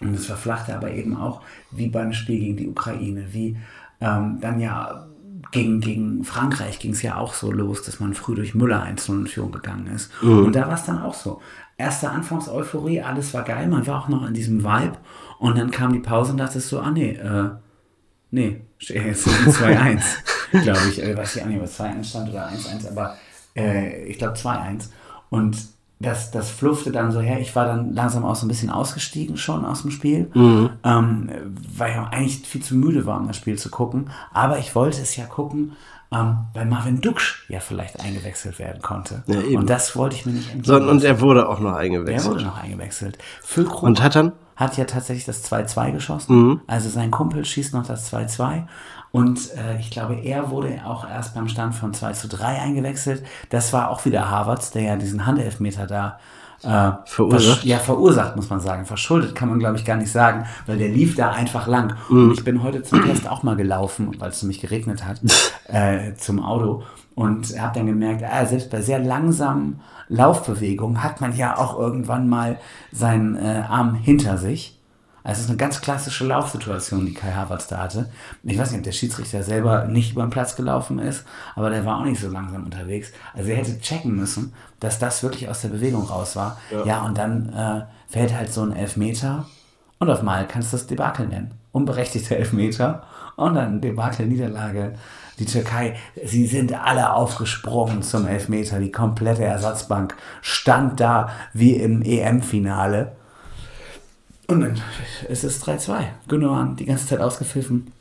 [0.00, 3.56] Und es verflachte aber eben auch, wie beim Spiel gegen die Ukraine, wie
[4.00, 5.06] ähm, dann ja
[5.54, 9.08] gegen, gegen Frankreich ging es ja auch so los, dass man früh durch Müller 1
[9.08, 10.10] in Führung gegangen ist.
[10.44, 11.40] Und da war es dann auch so.
[11.78, 14.98] Erste Anfangs-Euphorie, alles war geil, man war auch noch in diesem Vibe.
[15.38, 17.50] Und dann kam die Pause und dachtest so, ah nee, äh,
[18.30, 20.02] nee, jetzt 2-1,
[20.62, 21.02] glaube ich.
[21.02, 23.16] Äh, weiß ich auch nicht, was 2-1 stand oder 1-1, aber
[23.56, 24.88] äh, ich glaube 2-1.
[25.30, 25.56] Und
[26.00, 27.40] das, das fluffte dann so her.
[27.40, 31.30] Ich war dann langsam auch so ein bisschen ausgestiegen schon aus dem Spiel, ähm,
[31.76, 34.10] weil ich eigentlich viel zu müde war, um das Spiel zu gucken.
[34.32, 35.72] Aber ich wollte es ja gucken,
[36.12, 39.22] ähm, weil Marvin Duksch ja vielleicht eingewechselt werden konnte.
[39.26, 39.62] Ja, eben.
[39.62, 40.88] und das wollte ich mir nicht entgehen.
[40.88, 42.32] und er wurde auch noch eingewechselt.
[42.32, 43.18] wurde noch eingewechselt.
[43.42, 44.32] Füllkrug Und hat dann?
[44.56, 46.60] hat ja tatsächlich das 2-2 geschossen.
[46.66, 48.64] Also sein Kumpel schießt noch das 2-2.
[49.14, 53.24] Und äh, ich glaube, er wurde auch erst beim Stand von 2 zu 3 eingewechselt.
[53.48, 56.18] Das war auch wieder Harvards, der ja diesen Handelfmeter da
[56.64, 57.62] äh, Verursacht?
[57.62, 58.86] Ja, verursacht, muss man sagen.
[58.86, 61.94] Verschuldet kann man, glaube ich, gar nicht sagen, weil der lief da einfach lang.
[62.10, 65.20] Und ich bin heute zum Test auch mal gelaufen, weil es nämlich geregnet hat,
[65.68, 66.82] äh, zum Auto.
[67.14, 72.28] Und habe dann gemerkt, ah, selbst bei sehr langsamen Laufbewegungen hat man ja auch irgendwann
[72.28, 72.58] mal
[72.90, 74.76] seinen äh, Arm hinter sich.
[75.24, 78.10] Also es ist eine ganz klassische Laufsituation, die Kai Havertz da hatte.
[78.42, 81.24] Ich weiß nicht, ob der Schiedsrichter selber nicht über den Platz gelaufen ist,
[81.56, 83.10] aber der war auch nicht so langsam unterwegs.
[83.32, 86.58] Also er hätte checken müssen, dass das wirklich aus der Bewegung raus war.
[86.84, 89.46] Ja, und dann äh, fällt halt so ein Elfmeter
[89.98, 91.52] und auf mal kannst du das Debakel nennen.
[91.72, 93.04] Unberechtigter Elfmeter
[93.36, 94.92] und dann Debakel, Niederlage.
[95.38, 98.78] Die Türkei, sie sind alle aufgesprungen zum Elfmeter.
[98.78, 103.12] Die komplette Ersatzbank stand da wie im EM-Finale.
[104.46, 104.80] Und dann
[105.28, 106.04] ist es 3-2.
[106.28, 107.92] Gündogan die ganze Zeit ausgepfiffen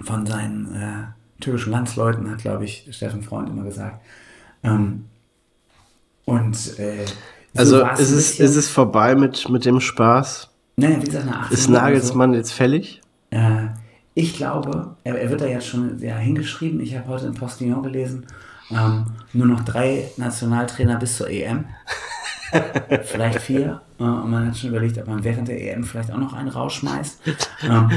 [0.00, 4.00] von seinen äh, türkischen Landsleuten, hat, glaube ich, Steffen Freund immer gesagt.
[4.62, 5.06] Ähm,
[6.24, 7.04] und äh,
[7.54, 10.50] so Also ist es, ist es vorbei mit, mit dem Spaß?
[10.76, 13.00] Naja, wie gesagt, nach 18 Ist Nagelsmann jetzt fällig?
[13.32, 13.68] So, äh,
[14.14, 16.80] ich glaube, er, er wird da jetzt schon ja, hingeschrieben.
[16.80, 18.26] Ich habe heute in Postillon gelesen,
[18.70, 21.66] ähm, nur noch drei Nationaltrainer bis zur EM.
[23.04, 23.80] Vielleicht vier.
[23.98, 26.48] Äh, und man hat schon überlegt, ob man während der EM vielleicht auch noch einen
[26.48, 27.20] rausschmeißt.
[27.62, 27.90] Ähm,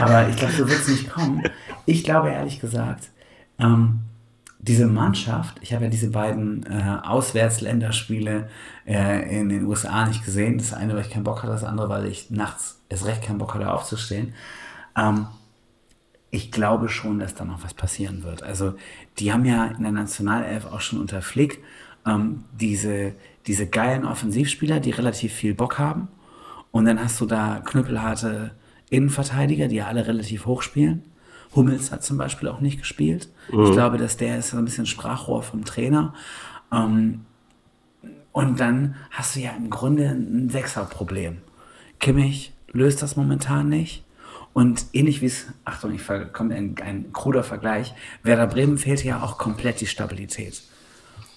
[0.00, 1.42] aber ich glaube, so wird es nicht kommen.
[1.84, 3.10] Ich glaube ehrlich gesagt,
[3.58, 4.00] ähm,
[4.58, 8.48] diese Mannschaft, ich habe ja diese beiden äh, Auswärtsländerspiele
[8.86, 10.56] äh, in den USA nicht gesehen.
[10.56, 13.38] Das eine, weil ich keinen Bock hatte, das andere, weil ich nachts erst recht keinen
[13.38, 14.32] Bock hatte, aufzustehen.
[14.96, 15.26] Ähm,
[16.30, 18.42] ich glaube schon, dass da noch was passieren wird.
[18.42, 18.74] Also
[19.18, 21.62] die haben ja in der Nationalelf auch schon unter Flick
[22.06, 23.12] ähm, diese,
[23.46, 26.08] diese geilen Offensivspieler, die relativ viel Bock haben.
[26.70, 28.52] Und dann hast du da knüppelharte
[28.90, 31.04] Innenverteidiger, die ja alle relativ hoch spielen.
[31.54, 33.28] Hummels hat zum Beispiel auch nicht gespielt.
[33.48, 36.12] Ich glaube, dass der ist so ein bisschen Sprachrohr vom Trainer.
[36.72, 37.24] Ähm,
[38.32, 41.38] und dann hast du ja im Grunde ein Sechserproblem.
[42.00, 44.04] Kimmich löst das momentan nicht.
[44.52, 49.22] Und ähnlich wie es, Achtung, ich kommt ein, ein kruder Vergleich, Werder Bremen fehlt ja
[49.22, 50.62] auch komplett die Stabilität.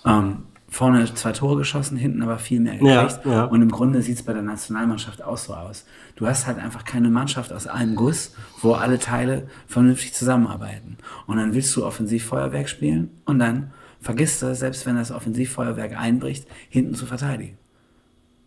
[0.05, 3.26] Ähm, vorne zwei Tore geschossen, hinten aber viel mehr Ja, gekriegt.
[3.26, 3.45] ja.
[3.45, 5.86] Und im Grunde sieht es bei der Nationalmannschaft auch so aus.
[6.15, 10.97] Du hast halt einfach keine Mannschaft aus einem Guss, wo alle Teile vernünftig zusammenarbeiten.
[11.26, 16.47] Und dann willst du Offensivfeuerwerk spielen und dann vergisst du, selbst wenn das Offensivfeuerwerk einbricht,
[16.70, 17.57] hinten zu verteidigen.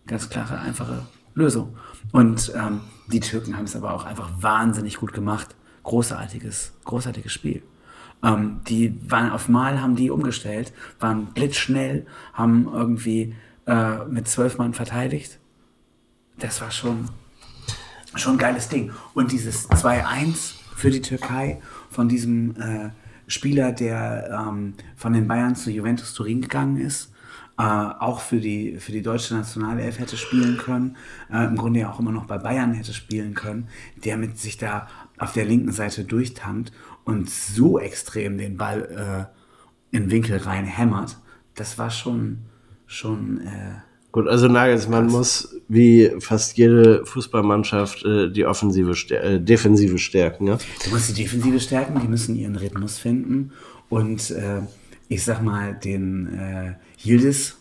[0.07, 1.03] Ganz klare, einfache
[1.35, 1.77] Lösung.
[2.13, 5.55] Und ähm, die Türken haben es aber auch einfach wahnsinnig gut gemacht.
[5.83, 7.63] Großartiges, großartiges Spiel.
[8.23, 13.35] Ähm, die waren auf Mal, haben die umgestellt, waren blitzschnell, haben irgendwie
[13.67, 15.39] äh, mit zwölf Mann verteidigt.
[16.39, 17.09] Das war schon,
[18.15, 18.93] schon ein geiles Ding.
[19.15, 21.61] Und dieses 2-1 für die Türkei
[21.91, 22.91] von diesem äh,
[23.27, 27.13] Spieler, der ähm, von den Bayern zu Juventus Turin gegangen ist,
[27.59, 30.97] äh, auch für die, für die deutsche Nationalelf hätte spielen können,
[31.31, 33.69] äh, im Grunde ja auch immer noch bei Bayern hätte spielen können,
[34.05, 36.73] der mit sich da auf der linken Seite durchtankt
[37.05, 39.29] und so extrem den Ball
[39.93, 41.17] äh, in Winkel rein hämmert,
[41.55, 42.39] das war schon,
[42.87, 43.75] schon äh,
[44.13, 50.49] Gut, also Nagelsmann muss wie fast jede Fußballmannschaft äh, die Offensive, stär- äh, Defensive stärken.
[50.49, 50.59] Ja?
[50.85, 53.53] Du musst die Defensive stärken, die müssen ihren Rhythmus finden.
[53.89, 54.61] Und äh,
[55.09, 57.57] ich sag mal, den äh, Yildiz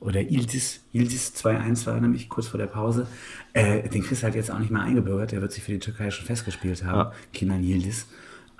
[0.00, 3.06] oder Yildiz, Yildiz 2-1 war nämlich kurz vor der Pause,
[3.52, 5.32] äh, den du halt jetzt auch nicht mehr eingebürgert.
[5.32, 7.12] Der wird sich für die Türkei schon festgespielt haben.
[7.34, 8.06] Kinan Yildiz.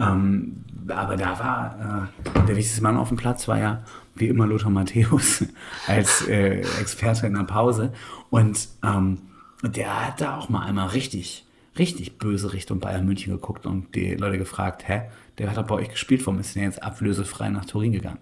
[0.01, 3.82] Ähm, aber da war äh, der wichtigste Mann auf dem Platz, war ja
[4.14, 5.44] wie immer Lothar Matthäus
[5.86, 7.92] als äh, Experte in der Pause.
[8.30, 9.18] Und ähm,
[9.62, 11.46] der hat da auch mal einmal richtig,
[11.78, 15.03] richtig böse Richtung Bayern München geguckt und die Leute gefragt, hä,
[15.38, 18.20] der hat doch bei euch gespielt, warum ist der jetzt ablösefrei nach Turin gegangen?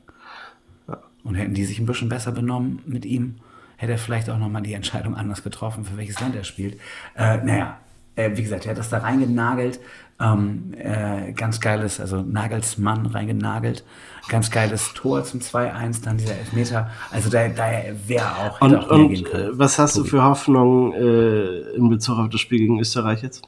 [1.25, 3.37] Und hätten die sich ein bisschen besser benommen mit ihm,
[3.77, 6.81] hätte er vielleicht auch nochmal die Entscheidung anders getroffen, für welches Land er spielt.
[7.17, 7.79] Äh, naja,
[8.17, 9.79] äh, wie gesagt, er hat das da reingenagelt.
[10.21, 13.85] Ähm, äh, ganz geiles, also Nagelsmann reingenagelt.
[14.29, 16.91] Ganz geiles Tor zum 2-1, dann dieser Elfmeter.
[17.11, 17.67] Also da, da
[18.07, 19.51] wäre auch, Und, auch und gehen können.
[19.59, 23.43] was hast du für Hoffnung äh, in Bezug auf das Spiel gegen Österreich jetzt?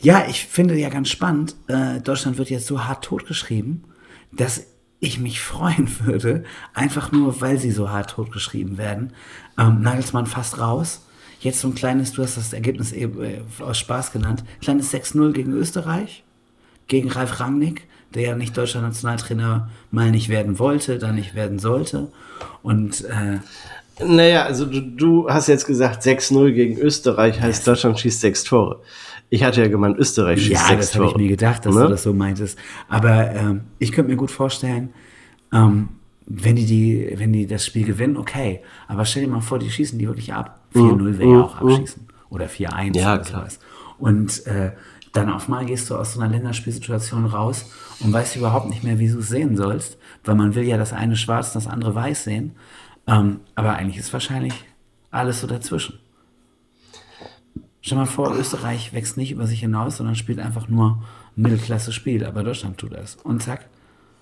[0.00, 3.84] Ja, ich finde ja ganz spannend, äh, Deutschland wird jetzt so hart totgeschrieben,
[4.32, 4.66] dass
[5.00, 9.12] ich mich freuen würde, einfach nur, weil sie so hart totgeschrieben werden.
[9.58, 11.05] Ähm, Nagelsmann fast raus.
[11.40, 15.32] Jetzt so ein kleines, du hast das Ergebnis eben äh, aus Spaß genannt, kleines 6-0
[15.32, 16.24] gegen Österreich,
[16.88, 21.58] gegen Ralf Rangnick, der ja nicht deutscher Nationaltrainer mal nicht werden wollte, dann nicht werden
[21.58, 22.08] sollte.
[22.62, 23.38] Und äh,
[24.04, 28.80] Naja, also du, du hast jetzt gesagt 6-0 gegen Österreich, heißt Deutschland schießt sechs Tore.
[29.28, 31.16] Ich hatte ja gemeint, Österreich schießt Ja, sechs das habe Tore.
[31.16, 31.82] ich mir gedacht, dass Ne?
[31.82, 32.58] du das so meintest.
[32.88, 34.90] Aber ähm, ich könnte mir gut vorstellen,
[35.52, 35.88] ähm,
[36.28, 38.60] wenn die, die, wenn die das Spiel gewinnen, okay.
[38.88, 40.60] Aber stell dir mal vor, die schießen die wirklich ab.
[40.74, 42.06] 4-0 wäre ja auch abschießen.
[42.28, 42.94] Oder 4-1 Mhm.
[42.94, 43.40] Ja, oder klar.
[43.42, 43.58] sowas.
[43.98, 44.72] Und äh,
[45.12, 48.98] dann auf mal gehst du aus so einer Länderspielsituation raus und weißt überhaupt nicht mehr,
[48.98, 52.24] wie du es sehen sollst, weil man will ja das eine schwarz, das andere weiß
[52.24, 52.52] sehen.
[53.06, 54.52] Ähm, aber eigentlich ist wahrscheinlich
[55.10, 55.98] alles so dazwischen.
[57.80, 61.02] Stell mal vor, Österreich wächst nicht über sich hinaus, sondern spielt einfach nur
[61.36, 62.26] ein Mittelklasse-Spiel.
[62.26, 63.16] Aber Deutschland tut das.
[63.22, 63.66] Und zack.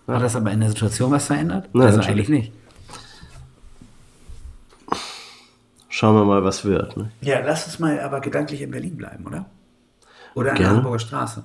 [0.06, 1.70] Hat das aber in der Situation was verändert?
[1.72, 2.28] Na, also natürlich.
[2.28, 2.52] eigentlich nicht.
[5.96, 6.96] Schauen wir mal, was wird.
[6.96, 7.12] Ne?
[7.20, 9.44] Ja, lass uns mal aber gedanklich in Berlin bleiben, oder?
[10.34, 10.76] Oder an der Gerne.
[10.78, 11.44] Hamburger Straße.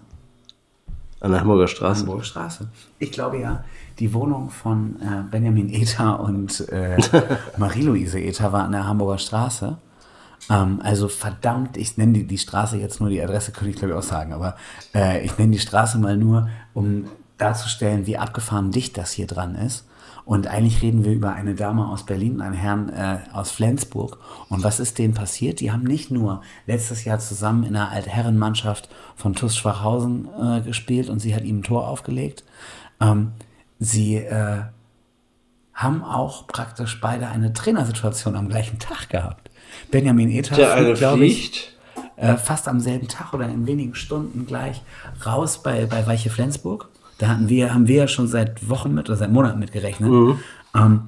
[1.19, 1.99] An der Hamburger Straße.
[1.99, 2.67] Hamburger Straße.
[2.97, 3.63] Ich glaube ja,
[3.99, 6.97] die Wohnung von äh, Benjamin Ether und äh,
[7.57, 9.77] Marie-Louise Ether war an der Hamburger Straße.
[10.49, 13.93] Ähm, also verdammt, ich nenne die, die Straße jetzt nur, die Adresse könnte ich glaube
[13.93, 14.55] ich auch sagen, aber
[14.95, 17.05] äh, ich nenne die Straße mal nur, um
[17.37, 19.85] darzustellen, wie abgefahren dicht das hier dran ist.
[20.29, 24.19] Und eigentlich reden wir über eine Dame aus Berlin und einen Herrn äh, aus Flensburg.
[24.47, 25.59] Und was ist denen passiert?
[25.59, 31.09] Die haben nicht nur letztes Jahr zusammen in einer Altherrenmannschaft von TuS Schwachhausen äh, gespielt
[31.09, 32.43] und sie hat ihm ein Tor aufgelegt.
[33.01, 33.31] Ähm,
[33.79, 34.65] sie äh,
[35.73, 39.49] haben auch praktisch beide eine Trainersituation am gleichen Tag gehabt.
[39.89, 41.75] Benjamin Ether, glaube ich,
[42.17, 44.83] äh, fast am selben Tag oder in wenigen Stunden gleich
[45.25, 46.87] raus bei, bei Weiche Flensburg.
[47.19, 50.09] Da hatten wir, haben wir ja schon seit Wochen mit oder seit Monaten mit gerechnet.
[50.09, 50.39] Mhm.
[50.75, 51.01] Ähm,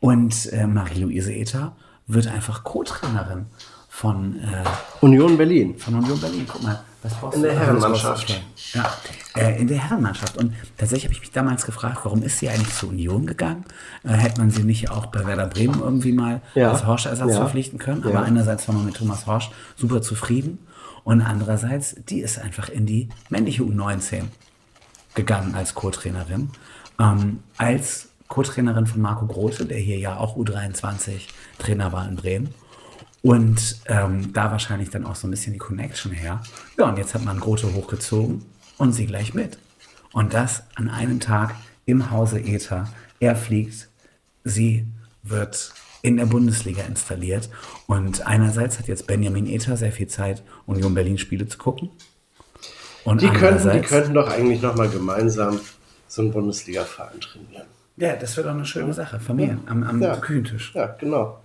[0.00, 3.46] und äh, Marie-Louise Ether wird einfach Co-Trainerin
[3.88, 4.64] von, äh,
[5.02, 5.76] Union Berlin.
[5.78, 6.46] von Union Berlin.
[6.48, 7.48] Guck mal, was brauchst In du?
[7.48, 8.42] der Ach, das Herrenmannschaft.
[8.72, 8.90] Ja,
[9.36, 10.38] äh, in der Herrenmannschaft.
[10.38, 13.64] Und tatsächlich habe ich mich damals gefragt, warum ist sie eigentlich zur Union gegangen?
[14.04, 16.70] Äh, hätte man sie nicht auch bei Werder Bremen irgendwie mal Ja.
[16.70, 17.36] als Horsch-Ersatz Ja.
[17.36, 18.02] verpflichten können?
[18.04, 18.22] Aber Ja.
[18.22, 20.58] einerseits war man mit Thomas Horsch super zufrieden
[21.04, 24.24] und andererseits, die ist einfach in die männliche U19
[25.14, 26.50] gegangen als Co-Trainerin.
[26.98, 31.22] Ähm, als Co-Trainerin von Marco Grote, der hier ja auch U23
[31.58, 32.54] Trainer war in Bremen.
[33.22, 36.40] Und ähm, da wahrscheinlich dann auch so ein bisschen die Connection her.
[36.78, 38.44] Ja, und jetzt hat man Grote hochgezogen
[38.78, 39.58] und sie gleich mit.
[40.12, 41.54] Und das an einem Tag
[41.84, 42.88] im Hause Ether.
[43.18, 43.88] Er fliegt,
[44.44, 44.86] sie
[45.22, 47.50] wird in der Bundesliga installiert.
[47.86, 51.90] Und einerseits hat jetzt Benjamin Ether sehr viel Zeit, Union Berlin Spiele zu gucken.
[53.04, 55.60] Und Die könnten, die könnten doch eigentlich nochmal gemeinsam
[56.08, 57.66] so einen Bundesliga-Verein trainieren.
[57.96, 59.20] Ja, das wird auch eine schöne Sache.
[59.20, 60.16] Familien am, am Ja.
[60.16, 60.72] Küchentisch.
[60.74, 61.38] Ja, genau.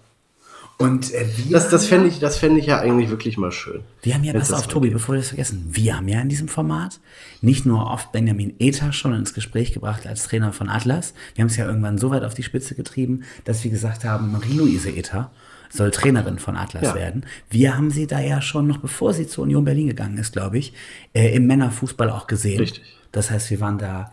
[0.77, 3.81] Und äh, Das, das fände ich, das fänd ich ja eigentlich wirklich mal schön.
[4.01, 6.49] wir haben ja, pass auf, Tobi, bevor wir das vergessen, wir haben ja in diesem
[6.49, 6.99] Format
[7.41, 11.13] nicht nur oft Benjamin Ether schon ins Gespräch gebracht als Trainer von Atlas.
[11.35, 14.33] Wir haben es ja irgendwann so weit auf die Spitze getrieben, dass wir gesagt haben,
[14.33, 15.31] Marie-Louise Ether
[15.75, 16.95] soll Trainerin von Atlas Ja.
[16.95, 17.25] werden.
[17.49, 20.57] Wir haben sie da ja schon, noch bevor sie zur Union Berlin gegangen ist, glaube
[20.57, 20.73] ich,
[21.13, 22.59] äh, im Männerfußball auch gesehen.
[22.59, 22.83] Richtig.
[23.11, 24.11] Das heißt, wir waren da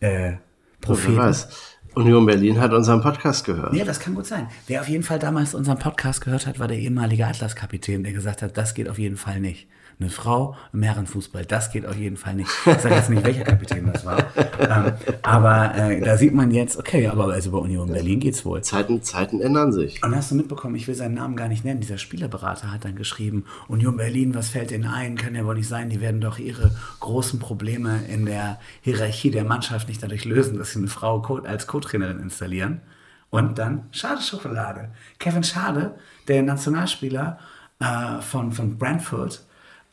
[0.00, 0.32] äh,
[0.80, 1.16] Propheten.
[1.16, 1.48] weiß.
[1.94, 3.74] Union Berlin hat unseren Podcast gehört.
[3.74, 4.46] Ja, das kann gut sein.
[4.68, 8.42] Wer auf jeden Fall damals unseren Podcast gehört hat, war der ehemalige Atlas-Kapitän, der gesagt
[8.42, 9.66] hat, das geht auf jeden Fall nicht.
[10.00, 12.48] Eine Frau im Herrenfußball, das geht auf jeden Fall nicht.
[12.64, 14.24] Ich sage jetzt nicht, welcher Kapitän das war.
[14.58, 14.92] ähm,
[15.22, 18.62] aber äh, da sieht man jetzt, okay, aber also bei Union Berlin geht's wohl.
[18.62, 20.02] Zeiten, Zeiten ändern sich.
[20.02, 22.96] Und hast du mitbekommen, ich will seinen Namen gar nicht nennen, dieser Spielerberater hat dann
[22.96, 25.16] geschrieben, Union Berlin, was fällt denen ein?
[25.16, 26.70] Kann ja wohl nicht sein, die werden doch ihre
[27.00, 31.66] großen Probleme in der Hierarchie der Mannschaft nicht dadurch lösen, dass sie eine Frau als
[31.66, 32.80] Co-Trainerin installieren.
[33.28, 34.88] Und dann Schade Schokolade.
[35.18, 35.94] Kevin Schade,
[36.26, 37.38] der Nationalspieler
[37.80, 39.44] äh, von, von Brentford,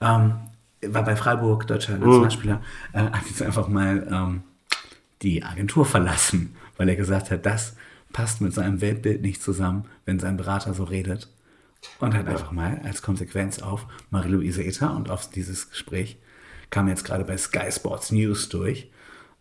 [0.02, 0.34] ähm,
[0.82, 2.62] war bei Freiburg deutscher Nationalspieler,
[2.94, 4.44] äh, hat jetzt einfach mal ähm,
[5.22, 7.76] die Agentur verlassen, weil er gesagt hat, das
[8.14, 11.30] passt mit seinem Weltbild nicht zusammen, wenn sein Berater so redet.
[12.00, 16.18] Und hat einfach mal als Konsequenz auf Marie-Louise Ether und auf dieses Gespräch
[16.70, 18.92] kam jetzt gerade bei Sky Sports News durch.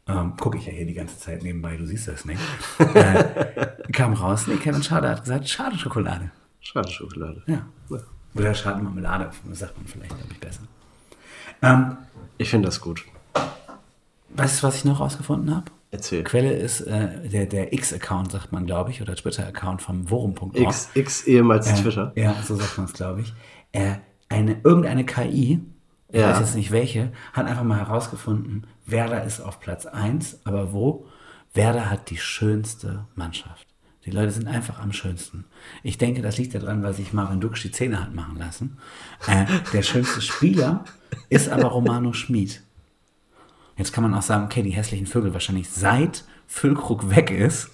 [0.06, 2.40] Ähm, Gucke ich ja hier die ganze Zeit nebenbei, du siehst das nicht.
[2.94, 6.30] äh, kam raus, nee, Kevin Schade hat gesagt, schade Schokolade.
[6.60, 7.42] Schadenschokolade.
[7.46, 7.66] Ja.
[8.36, 10.60] Oder Schadenmarmelade, sagt man vielleicht, glaube ich, besser.
[11.62, 11.96] Ähm,
[12.38, 13.04] Ich finde das gut.
[14.30, 15.70] weißt du, was ich noch rausgefunden habe?
[15.90, 16.24] Erzähl.
[16.24, 20.54] Quelle ist äh, der, der X-Account, sagt man, glaube ich, oder Twitter-Account vom Worum.org.
[20.56, 22.12] X, X ehemals Äh, Twitter.
[22.16, 23.32] Ja, so sagt man es, glaube ich.
[23.72, 23.94] Äh,
[24.28, 25.60] eine, irgendeine KI,
[26.10, 26.30] ich Ja.
[26.30, 31.06] weiß jetzt nicht welche, hat einfach mal herausgefunden, Werder ist auf Platz 1, aber wo?
[31.54, 33.66] Werder hat die schönste Mannschaft.
[34.06, 35.44] Die Leute sind einfach am schönsten.
[35.82, 38.78] Ich denke, das liegt daran, weil sich Marvin Duksch die Zähne hat machen lassen.
[39.26, 40.84] Äh, der schönste Spieler
[41.28, 42.62] ist aber Romano Schmid.
[43.76, 47.68] Jetzt kann man auch sagen, okay, die hässlichen Vögel wahrscheinlich seit Füllkrug weg ist,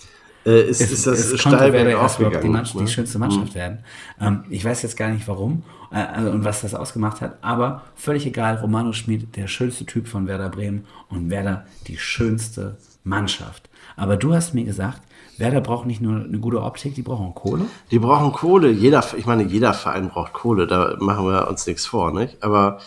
[0.45, 2.85] Äh, ist, ist das es steil überhaupt die, Mannschaft, ne?
[2.85, 3.78] die schönste Mannschaft werden.
[4.20, 5.62] Ähm, ich weiß jetzt gar nicht warum
[5.93, 8.57] äh, also, und was das ausgemacht hat, aber völlig egal.
[8.57, 13.68] Romano Schmid, der schönste Typ von Werder Bremen und Werder die schönste Mannschaft.
[13.95, 15.01] Aber du hast mir gesagt,
[15.43, 17.64] Werder braucht nicht nur eine gute Optik, die brauchen Kohle.
[17.90, 18.70] Die brauchen Kohle.
[18.70, 20.68] Jeder, ich meine, jeder Verein braucht Kohle.
[20.68, 22.43] Da machen wir uns nichts vor, nicht?
[22.45, 22.78] Aber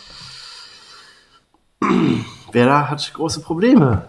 [2.52, 4.06] Werder hat große Probleme.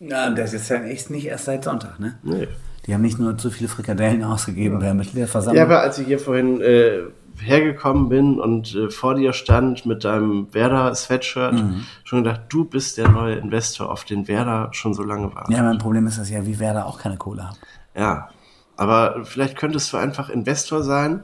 [0.00, 2.18] Ja, das ist ja echt nicht erst seit Sonntag, ne?
[2.22, 2.48] Nee.
[2.86, 5.56] Die haben nicht nur zu viele Frikadellen ausgegeben bei der Mitgliederversammlung.
[5.56, 7.00] Ja, aber als ich hier vorhin äh,
[7.40, 11.84] hergekommen bin und äh, vor dir stand mit deinem Werder-Sweatshirt, Mhm.
[12.04, 15.50] schon gedacht, du bist der neue Investor, auf den Werder schon so lange war.
[15.50, 17.56] ja, mein Problem ist, dass ja wie Werder auch keine Kohle hat.
[17.96, 18.28] Ja,
[18.76, 21.22] aber vielleicht könntest du einfach Investor sein,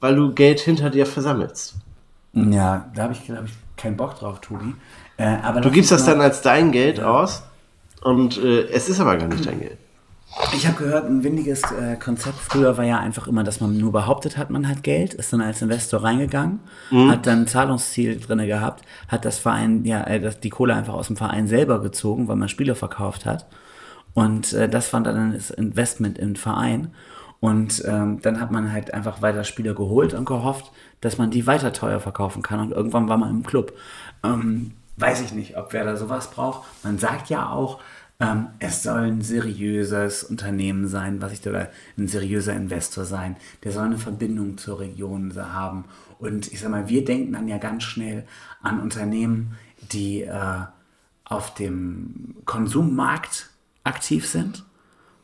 [0.00, 1.74] weil du Geld hinter dir versammelst.
[2.32, 4.74] Ja, da habe ich, glaube ich, keinen Bock drauf, Tobi.
[5.18, 7.42] Äh, aber Du gibst das dann als dein Geld aus
[8.02, 9.78] und äh, es ist aber gar nicht dein Geld.
[10.54, 13.92] Ich habe gehört, ein windiges äh, Konzept früher war ja einfach immer, dass man nur
[13.92, 16.60] behauptet hat, man hat Geld, ist dann als Investor reingegangen,
[16.90, 20.94] hat dann ein Zahlungsziel drin gehabt, hat das Verein, ja, äh, das, die Kohle einfach
[20.94, 23.46] aus dem Verein selber gezogen, weil man Spieler verkauft hat.
[24.14, 26.92] Und äh, das war dann das Investment im Verein.
[27.40, 30.70] Und ähm, dann hat man halt einfach weiter Spieler geholt und gehofft,
[31.00, 32.60] dass man die weiter teuer verkaufen kann.
[32.60, 33.72] Und irgendwann war man im Club.
[34.22, 36.62] Ähm, weiß ich nicht, ob wer da sowas braucht.
[36.84, 37.80] Man sagt ja auch,
[38.22, 43.36] ähm, es soll ein seriöses Unternehmen sein, was ich da, oder ein seriöser Investor sein.
[43.64, 45.86] Der soll eine Verbindung zur Region haben.
[46.20, 48.24] Und ich sag mal, wir denken dann ja ganz schnell
[48.62, 49.56] an Unternehmen,
[49.90, 50.60] die äh,
[51.24, 53.50] auf dem Konsummarkt
[53.82, 54.64] aktiv sind.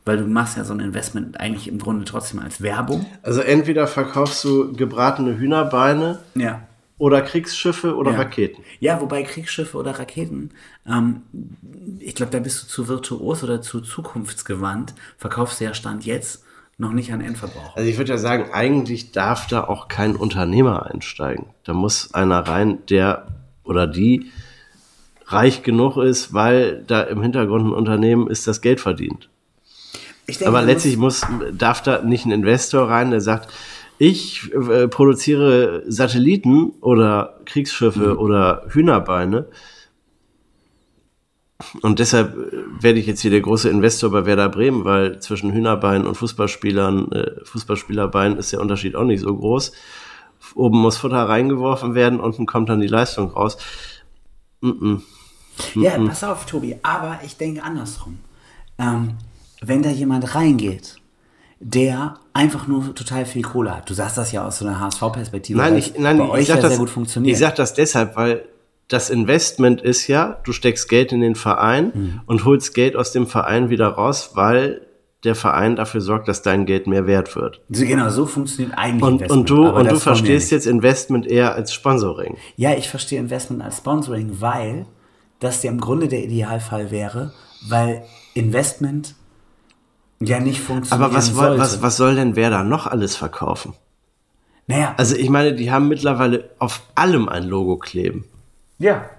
[0.03, 3.05] Weil du machst ja so ein Investment eigentlich im Grunde trotzdem als Werbung.
[3.21, 6.67] Also entweder verkaufst du gebratene Hühnerbeine Ja.
[6.99, 8.17] Oder Kriegsschiffe oder ja.
[8.17, 8.63] Raketen.
[8.79, 10.51] Ja, wobei Kriegsschiffe oder Raketen,
[10.85, 11.23] ähm,
[11.99, 16.43] ich glaube, da bist du zu virtuos oder zu zukunftsgewandt, verkaufst du ja Stand jetzt
[16.77, 17.75] noch nicht an Endverbraucher.
[17.75, 21.47] Also ich würde ja sagen, eigentlich darf da auch kein Unternehmer einsteigen.
[21.63, 23.27] Da muss einer rein, der
[23.63, 24.31] oder die
[25.25, 29.29] reich genug ist, weil da im Hintergrund ein Unternehmen ist, das Geld verdient.
[30.25, 33.51] Ich denke, Aber letztlich muss, darf da nicht ein Investor rein, der sagt,
[33.99, 39.47] ich äh, produziere Satelliten oder Kriegsschiffe oder Hühnerbeine.
[41.81, 45.51] Und deshalb äh, werde ich jetzt hier der große Investor bei Werder Bremen, weil zwischen
[45.51, 49.73] Hühnerbeinen und Fußballspielern, äh, Fußballspielerbeinen ist der Unterschied auch nicht so groß.
[50.55, 53.57] Oben muss Futter reingeworfen werden, unten kommt dann die Leistung raus.
[55.75, 58.19] Ja, pass auf, Tobi, aber ich denke andersrum.
[58.77, 59.17] Ähm,
[59.61, 60.98] wenn da jemand reingeht,
[61.59, 65.57] der einfach nur total viel Kohle hat, du sagst das ja aus so einer HSV-Perspektive,
[65.59, 67.33] Nein, ich, nein, bei ich euch sag ja das, sehr gut funktioniert.
[67.33, 68.45] Ich sage das deshalb, weil
[68.87, 72.21] das Investment ist ja, du steckst Geld in den Verein Mhm.
[72.25, 74.81] und holst Geld aus dem Verein wieder raus, weil
[75.25, 77.59] der Verein dafür sorgt, dass dein Geld mehr wert wird.
[77.69, 79.31] genau, so funktioniert eigentlich Und, Investment.
[79.31, 82.37] und du, und du verstehst jetzt Investment eher als Sponsoring.
[82.55, 84.85] Ja, ich verstehe Investment als Sponsoring, weil
[85.41, 87.33] das ja im Grunde der Idealfall wäre,
[87.67, 88.03] weil
[88.33, 89.15] Investment
[90.21, 91.05] ja nicht funktioniert.
[91.07, 91.59] Aber was, sollte.
[91.59, 93.73] was, was soll denn wer da noch alles verkaufen?
[94.67, 98.25] Naja, Also ich meine, die haben mittlerweile auf allem ein Logo kleben.
[98.77, 99.09] ja.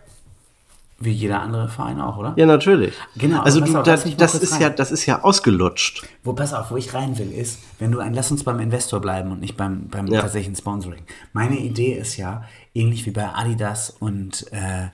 [1.03, 2.35] Wie jeder andere Verein auch, oder?
[2.37, 2.93] Ja, natürlich.
[3.17, 4.61] Genau, Also du, auf, mal das ist rein.
[4.61, 6.07] ja, das ist ja ausgelutscht.
[6.25, 9.01] Wo, pass auf, wo ich rein will, ist, wenn du ein, lass uns beim Investor
[9.01, 10.21] bleiben und nicht beim, beim Ja.
[10.21, 11.01] tatsächlichen Sponsoring.
[11.33, 12.45] Meine Idee ist ja,
[12.75, 14.89] ähnlich wie bei Adidas und, äh,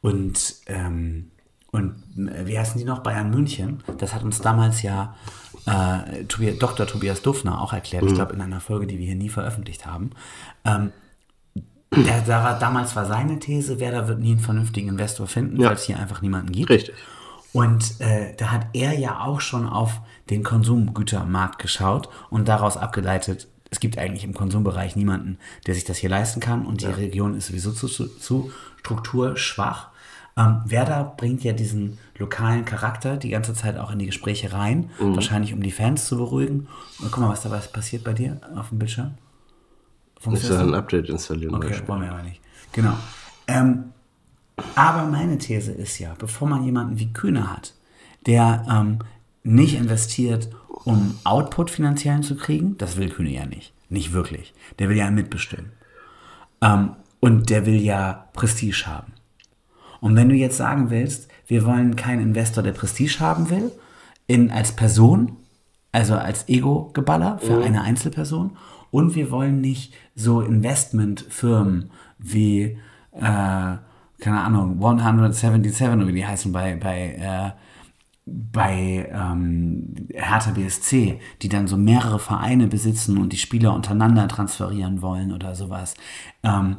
[0.00, 1.30] und, ähm,
[1.74, 3.00] und äh, wie heißen die noch?
[3.00, 3.82] Bayern München.
[3.98, 5.14] Das hat uns damals ja
[5.66, 6.86] äh, Tobias, Dr.
[6.86, 10.10] Tobias Dufner auch erklärt, ich glaube in einer Folge, die wir hier nie veröffentlicht haben.
[10.64, 10.92] Ähm,
[11.94, 15.68] der, da war, damals war seine These, Werder wird nie einen vernünftigen Investor finden, Ja.
[15.68, 16.70] weil es hier einfach niemanden gibt.
[16.70, 16.94] Richtig.
[17.52, 23.46] Und äh, da hat er ja auch schon auf den Konsumgütermarkt geschaut und daraus abgeleitet,
[23.70, 27.36] es gibt eigentlich im Konsumbereich niemanden, der sich das hier leisten kann und die Region
[27.36, 29.88] ist sowieso zu, zu, zu strukturschwach.
[30.36, 34.90] Ähm, Werder bringt ja diesen lokalen Charakter die ganze Zeit auch in die Gespräche rein,
[34.98, 36.66] wahrscheinlich um die Fans zu beruhigen.
[37.00, 39.14] Und guck mal, was dabei passiert bei dir auf dem Bildschirm.
[40.20, 40.50] Soll das?
[40.50, 41.54] ein Update installieren.
[41.54, 42.40] Okay, wollen wir aber nicht.
[42.72, 42.94] Genau.
[43.46, 43.92] Ähm,
[44.74, 47.74] aber meine These ist ja, bevor man jemanden wie Kühne hat,
[48.26, 48.98] der ähm,
[49.42, 50.48] nicht investiert,
[50.84, 53.72] um Output finanziell zu kriegen, das will Kühne ja nicht.
[53.88, 54.54] Nicht wirklich.
[54.78, 55.72] Der will ja mitbestimmen.
[56.60, 59.13] Ähm, und der will ja Prestige haben.
[60.04, 63.72] Und wenn du jetzt sagen willst, wir wollen keinen Investor, der Prestige haben will,
[64.26, 65.36] in, als Person,
[65.92, 68.54] also als Ego-Geballer für eine Einzelperson,
[68.90, 72.76] und wir wollen nicht so Investmentfirmen wie,
[73.12, 73.80] äh, keine
[74.42, 77.50] Ahnung, 177 oder wie die heißen bei, bei, äh,
[78.26, 85.00] bei ähm, Hertha BSC, die dann so mehrere Vereine besitzen und die Spieler untereinander transferieren
[85.00, 85.94] wollen oder sowas.
[86.42, 86.76] Ähm,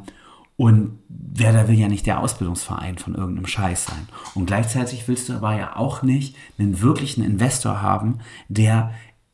[0.56, 4.08] und Werder will ja nicht der Ausbildungsverein von irgendeinem Scheiß sein.
[4.34, 8.92] Und gleichzeitig willst du aber ja auch nicht einen wirklichen Investor haben, der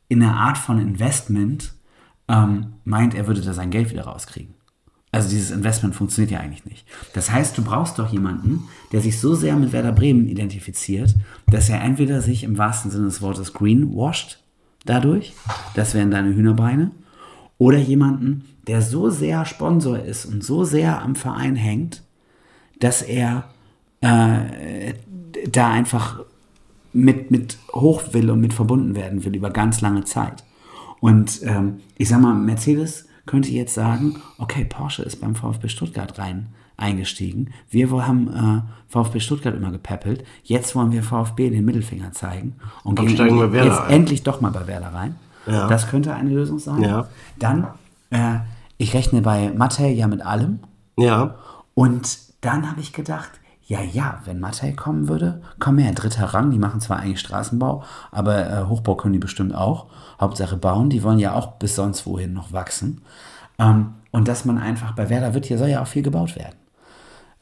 [0.09, 1.73] in einer Art von Investment
[2.27, 4.53] ähm, meint, er würde da sein Geld wieder rauskriegen.
[5.11, 6.87] Also dieses Investment funktioniert ja eigentlich nicht.
[7.13, 11.15] Das heißt, du brauchst doch jemanden, der sich so sehr mit Werder Bremen identifiziert,
[11.47, 14.43] dass er entweder sich im wahrsten Sinne des Wortes greenwashed
[14.85, 15.33] dadurch,
[15.75, 16.91] das wären deine Hühnerbeine,
[17.59, 22.03] oder jemanden, der so sehr Sponsor ist und so sehr am Verein hängt,
[22.79, 23.45] dass er
[24.01, 24.93] äh,
[25.49, 26.21] da einfach
[26.93, 30.43] mit, mit hoch will und mit verbunden werden will über ganz lange Zeit.
[30.99, 36.17] Und ähm, ich sag mal, Mercedes könnte jetzt sagen, okay, Porsche ist beim VfB Stuttgart
[36.19, 36.47] rein
[36.77, 37.53] eingestiegen.
[37.69, 40.23] Wir haben äh, VfB Stuttgart immer gepäppelt.
[40.43, 43.89] Jetzt wollen wir VfB den Mittelfinger zeigen und Und gehen jetzt ein.
[43.89, 45.15] endlich doch mal bei Werder rein.
[45.45, 45.67] Ja.
[45.67, 46.81] Das könnte eine Lösung sein.
[46.81, 47.07] Ja.
[47.37, 47.67] Dann,
[48.09, 48.39] äh,
[48.77, 50.59] ich rechne bei Matej ja mit allem.
[50.97, 51.35] Ja.
[51.73, 53.31] Und dann habe ich gedacht,
[53.65, 57.83] ja, ja, wenn Matej kommen würde, komm her, dritter Rang, die machen zwar eigentlich Straßenbau,
[58.11, 59.87] aber äh, Hochbau können die bestimmt auch.
[60.19, 63.01] Hauptsache bauen, die wollen ja auch bis sonst wohin noch wachsen.
[63.57, 66.55] Ähm, und dass man einfach bei Werder wird, hier soll ja auch viel gebaut werden.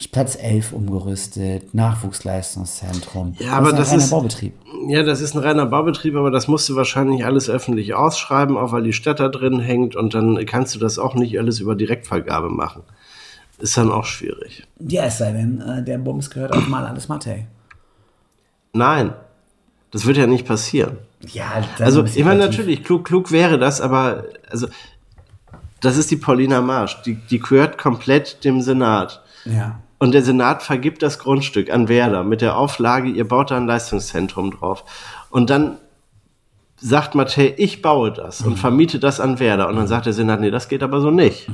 [0.07, 3.35] Platz 11 umgerüstet, Nachwuchsleistungszentrum.
[3.39, 4.53] Ja, aber ein das reiner ist- Baubetrieb.
[4.87, 8.71] Ja, das ist ein reiner Baubetrieb, aber das musst du wahrscheinlich alles öffentlich ausschreiben, auch
[8.71, 11.75] weil die Stadt da drin hängt und dann kannst du das auch nicht alles über
[11.75, 12.81] Direktvergabe machen.
[13.59, 14.65] Ist dann auch schwierig.
[14.79, 17.45] Ja, es sei denn, äh, der Bums gehört auch mal alles Matej.
[18.73, 19.13] Nein,
[19.91, 20.97] das wird ja nicht passieren.
[21.27, 24.67] Ja, Also, ich meine, natürlich, klug, klug wäre das, aber also,
[25.81, 27.01] das ist die Paulina Marsch.
[27.03, 29.21] Die, die gehört komplett dem Senat.
[29.45, 29.79] Ja.
[30.01, 33.67] Und der Senat vergibt das Grundstück an Werder mit der Auflage, ihr baut da ein
[33.67, 34.83] Leistungszentrum drauf.
[35.29, 35.77] Und dann
[36.77, 39.67] sagt Matthä, ich baue das und vermiete das an Werder.
[39.67, 41.47] Und dann sagt der Senat, nee, das geht aber so nicht.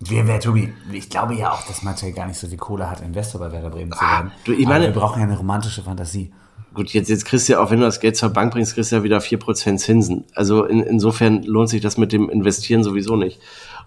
[0.00, 3.00] Wer, wer, Tobi, ich glaube ja auch, dass Matej gar nicht so viel Kohle hat,
[3.00, 4.32] Investor bei Werder Bremen zu Ah, werden.
[4.44, 6.30] du, ich Aber meine- wir brauchen ja eine romantische Fantasie.
[6.74, 8.92] Gut, jetzt, jetzt kriegst du ja auch, wenn du das Geld zur Bank bringst, kriegst
[8.92, 10.24] du ja wieder 4% Zinsen.
[10.34, 13.40] Also in, insofern lohnt sich das mit dem Investieren sowieso nicht.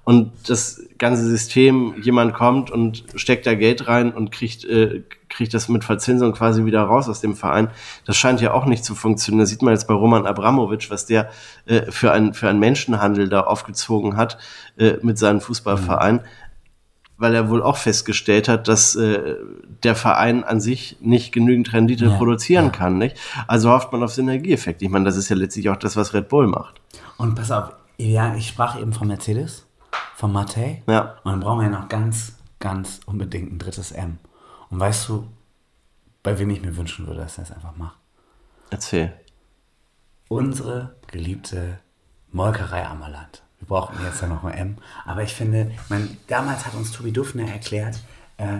[0.07, 5.53] Und das ganze System, jemand kommt und steckt da Geld rein und kriegt, äh, kriegt
[5.53, 7.71] das mit Verzinsung quasi wieder raus aus dem Verein,
[8.05, 9.41] das scheint ja auch nicht zu funktionieren.
[9.41, 11.29] Das sieht man jetzt bei Roman Abramowitsch, was der
[11.65, 14.37] äh, für, ein, für einen Menschenhandel da aufgezogen hat
[14.77, 16.21] äh, mit seinem Fußballverein
[17.19, 19.35] weil er wohl auch festgestellt hat, dass äh,
[19.81, 22.99] der Verein an sich nicht genügend Rendite Ja, produzieren kann.
[22.99, 23.17] Nicht?
[23.47, 24.85] Also hofft man auf Synergieeffekte.
[24.85, 26.79] Ich meine, das ist ja letztlich auch das, was Red Bull macht.
[27.17, 29.66] Und pass auf, ja, ich sprach eben von Mercedes,
[30.15, 30.83] von Matej.
[30.87, 31.17] Ja.
[31.23, 34.19] Und dann brauchen wir ja noch ganz, ganz unbedingt ein drittes M.
[34.69, 35.27] Und weißt du,
[36.23, 37.97] bei wem ich mir wünschen würde, dass er es einfach macht?
[38.69, 39.13] Erzähl.
[40.27, 41.79] Unsere geliebte
[42.31, 43.43] Molkerei Ammerland.
[43.59, 44.77] Wir brauchen jetzt ja noch ein M.
[45.05, 48.01] Aber ich finde, man, damals hat uns Tobi Duffner erklärt,
[48.37, 48.59] äh,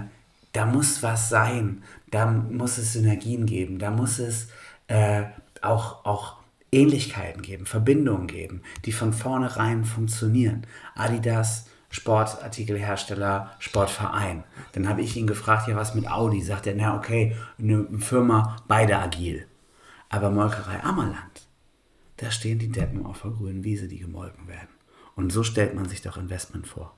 [0.53, 1.83] da muss was sein.
[2.09, 3.79] Da muss es Synergien geben.
[3.79, 4.47] Da muss es
[4.87, 5.23] äh,
[5.61, 6.36] auch, auch
[6.71, 10.67] Ähnlichkeiten geben, Verbindungen geben, die von vornherein funktionieren.
[10.95, 14.43] Adidas, Sportartikelhersteller, Sportverein.
[14.73, 16.41] Dann habe ich ihn gefragt, ja, was mit Audi?
[16.41, 19.47] Sagt er, na okay, eine Firma, beide agil.
[20.09, 21.47] Aber Molkerei Ammerland,
[22.17, 24.69] da stehen die Deppen auf der grünen Wiese, die gemolken werden.
[25.15, 26.95] Und so stellt man sich doch Investment vor.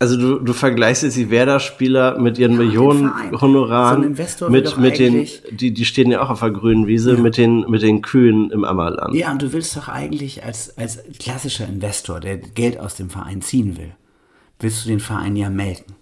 [0.00, 3.10] Also du, du vergleichst jetzt die Werder-Spieler mit ihren Ja, Millionen.
[3.40, 7.36] Honoraren So mit, mit den, die, die stehen ja auch auf der grünen Wiese, mit
[7.36, 9.14] den, mit den Kühen im Ammerland.
[9.14, 13.42] Ja, und du willst doch eigentlich als, als klassischer Investor, der Geld aus dem Verein
[13.42, 13.92] ziehen will,
[14.60, 15.96] willst du den Verein ja melken.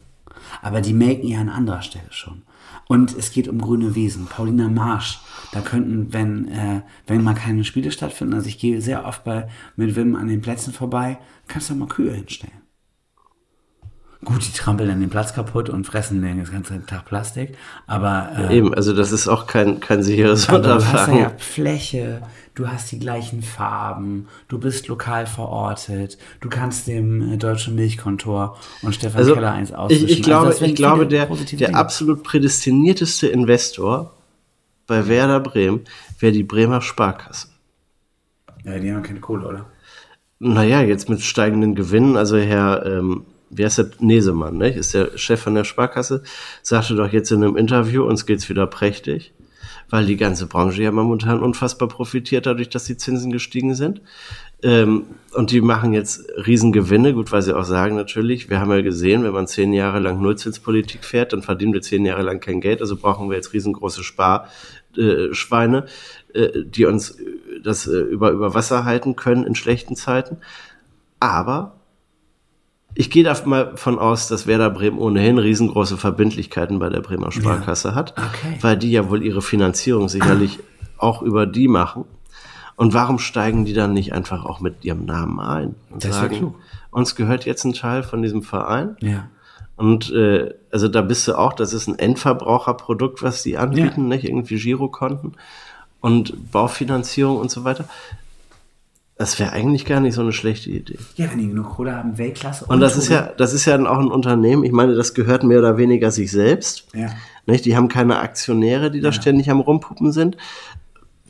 [0.61, 2.43] Aber die melken ja an anderer Stelle schon.
[2.89, 4.27] Und es geht um grüne Wiesen.
[4.27, 5.21] Paulina Marsch,
[5.53, 9.49] da könnten, wenn, äh, wenn mal keine Spiele stattfinden, also ich gehe sehr oft bei,
[9.75, 11.19] mit Wim an den Plätzen vorbei,
[11.49, 12.66] kannst du mal Kühe hinstellen.
[14.25, 17.57] Gut, die trampeln dann den Platz kaputt und fressen den ganzen Tag Plastik,
[17.87, 21.21] aber äh, Eben, also das ist auch kein, kein sicheres aber du hast Unterfangen.
[21.21, 22.23] ja Fläche,
[22.55, 28.59] du hast die gleichen Farben, du bist lokal verortet, du kannst dem äh, Deutschen Milchkontor
[28.83, 30.07] und Stefan Also Keller eins auswischen.
[30.07, 31.75] ich, ich glaube, also das wären ich glaube der, der Dinge.
[31.75, 34.15] absolut prädestinierteste Investor
[34.87, 35.83] bei Werder Bremen
[36.19, 37.49] wäre die Bremer Sparkasse.
[38.65, 39.67] Ja, die haben keine Kohle, oder?
[40.39, 44.71] Naja, jetzt mit steigenden Gewinnen, also Herr, ähm, wie heißt der, Nesemann, ne?
[44.71, 46.23] ist der Chef von der Sparkasse,
[46.63, 49.33] sagte doch jetzt in einem Interview, uns geht's wieder prächtig,
[49.89, 54.01] weil die ganze Branche ja momentan unfassbar profitiert dadurch, dass die Zinsen gestiegen sind.
[54.63, 58.81] Ähm, und die machen jetzt Riesengewinne, gut, weil sie auch sagen natürlich, wir haben ja
[58.81, 62.61] gesehen, wenn man zehn Jahre lang Nullzinspolitik fährt, dann verdienen wir zehn Jahre lang kein
[62.61, 65.87] Geld, also brauchen wir jetzt riesengroße Sparschweine,
[66.35, 67.25] äh, äh, die uns äh,
[67.63, 70.39] das über, über Wasser halten können in schlechten Zeiten.
[71.21, 71.76] Aber
[72.97, 77.31] ich gehe da mal von aus, dass Werder Bremen ohnehin riesengroße Verbindlichkeiten bei der Bremer
[77.31, 78.59] Sparkasse hat, Okay.
[78.63, 80.59] weil die ja wohl ihre Finanzierung sicherlich
[80.99, 82.05] auch über die machen.
[82.75, 86.55] Und warum steigen die dann nicht einfach auch mit ihrem Namen ein und Das sagen,
[86.91, 88.97] uns gehört jetzt ein Teil von diesem Verein?
[89.01, 89.29] Ja.
[89.77, 94.17] Und äh, also da bist du auch, das ist ein Endverbraucherprodukt, was die anbieten, Ja.
[94.17, 95.35] nicht irgendwie Girokonten
[96.01, 97.85] und Baufinanzierung und so weiter.
[99.19, 100.99] Das wäre eigentlich gar nicht so eine schlechte Idee.
[101.15, 102.67] Ja, wenn die genug Kohle haben, Weltklasse.
[102.67, 104.63] Und das ist ja, das ist ja dann auch ein Unternehmen.
[104.63, 106.87] Ich meine, das gehört mehr oder weniger sich selbst.
[106.93, 107.09] Ja.
[107.47, 107.65] Nicht?
[107.65, 110.37] Die haben keine Aktionäre, die da ständig am Rumpuppen sind.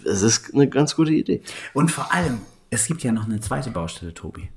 [0.04, 1.42] Es ist eine ganz gute Idee.
[1.74, 4.48] Und vor allem, es gibt ja noch eine zweite Baustelle, Tobi.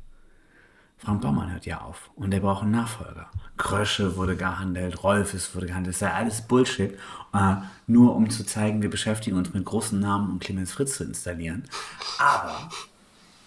[0.98, 3.28] Frank Baumann hört ja auf und der braucht einen Nachfolger.
[3.56, 6.94] Krösche wurde gehandelt, Rolfes wurde gehandelt, das sei alles Bullshit.
[7.34, 7.56] Äh,
[7.88, 11.64] nur um zu zeigen, wir beschäftigen uns mit großen Namen, um Clemens Fritz zu installieren.
[12.18, 12.70] Aber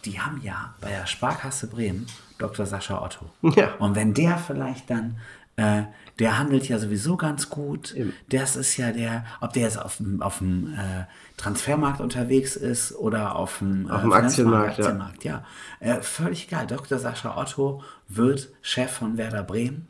[0.05, 2.07] die haben ja bei der Sparkasse Bremen
[2.38, 2.66] Dr.
[2.66, 3.30] Sascha Otto.
[3.57, 3.74] Ja.
[3.78, 5.16] Und wenn der vielleicht dann,
[5.57, 5.82] äh,
[6.18, 7.94] der handelt ja sowieso ganz gut.
[8.28, 11.05] Das ist ja der, ob der jetzt auf dem, auf dem äh,
[11.36, 14.84] Transfermarkt unterwegs ist oder auf dem, äh, Auf dem Finanzmarkt, Aktienmarkt, ja.
[14.84, 15.44] Aktienmarkt, ja.
[15.80, 16.66] Äh, völlig egal.
[16.66, 16.98] Dr.
[16.98, 19.88] Sascha Otto wird Chef von Werder Bremen.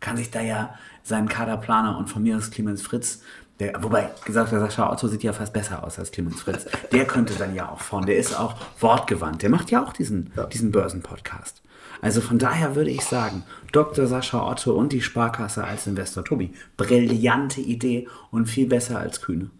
[0.00, 3.22] Kann sich da ja seinen Kaderplaner und von mir aus Clemens Fritz,
[3.60, 6.66] der, wobei gesagt, der Sascha Otto sieht ja fast besser aus als Clemens Fritz.
[6.92, 8.06] Der könnte dann ja auch vorne.
[8.06, 9.42] Der ist auch wortgewandt.
[9.42, 11.62] Der macht ja auch diesen, diesen Börsenpodcast.
[12.00, 14.06] Also von daher würde ich sagen, Dr.
[14.06, 16.54] Sascha Otto und die Sparkasse als Investor Tobi.
[16.76, 19.50] Brillante Idee und viel besser als Kühne.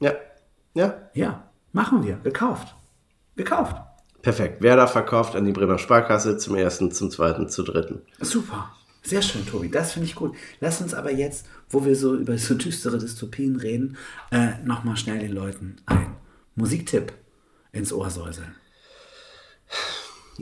[0.00, 0.12] Ja.
[0.74, 0.94] Ja.
[1.14, 2.16] Ja, machen wir.
[2.16, 2.74] Gekauft.
[3.36, 3.76] Gekauft.
[4.22, 4.60] Perfekt.
[4.60, 8.02] Werder verkauft an die Bremer Sparkasse zum ersten, zum zweiten, zum dritten.
[8.20, 8.72] Super.
[9.02, 9.70] Sehr schön, Tobi.
[9.70, 10.36] Das finde ich gut.
[10.60, 13.96] Lass uns aber jetzt, wo wir so über so düstere Dystopien reden,
[14.30, 16.16] äh, nochmal schnell den Leuten ein
[16.56, 17.12] Musiktipp
[17.72, 18.54] ins Ohr säuseln.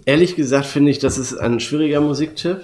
[0.05, 2.62] Ehrlich gesagt finde ich, das ist ein schwieriger Musiktipp.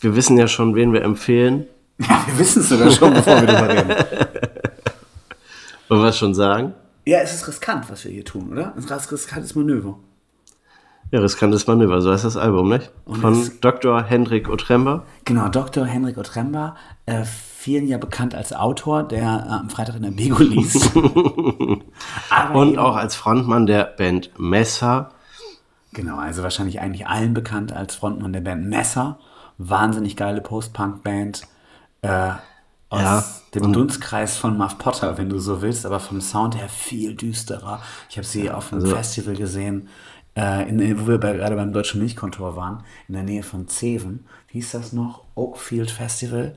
[0.00, 1.66] Wir wissen ja schon, wen wir empfehlen.
[2.00, 4.04] Ja, wir wissen es sogar schon, bevor wir darüber reden.
[5.88, 6.72] Wollen wir es schon sagen?
[7.04, 8.72] Ja, es ist riskant, was wir hier tun, oder?
[8.78, 9.98] Es ist ein riskantes Manöver.
[11.10, 12.90] Ja, riskantes Manöver, so heißt das Album, nicht?
[13.06, 14.02] Und Von Dr.
[14.02, 15.04] Hendrik Otremba.
[15.24, 15.86] Genau, Dr.
[15.86, 20.42] Henrik Otremba, äh, vielen ja bekannt als Autor, der äh, am Freitag in der Bego
[20.42, 20.94] liest.
[22.54, 25.10] Und auch als Frontmann der Band Messer.
[25.92, 29.18] Genau, also wahrscheinlich eigentlich allen bekannt als Frontmann der Band Messer.
[29.56, 31.42] Wahnsinnig geile Post-Punk-Band.
[32.02, 32.30] Äh,
[32.90, 36.68] aus Ja, dem Dunstkreis von Muff Potter, wenn du so willst, aber vom Sound her
[36.68, 37.80] viel düsterer.
[38.08, 39.88] Ich habe sie auf einem Also Festival gesehen,
[40.38, 44.24] äh, in, wo wir bei, gerade beim Deutschen Milchkontor waren, in der Nähe von Zeven.
[44.48, 45.24] Hieß das noch?
[45.34, 46.56] Oakfield Festival.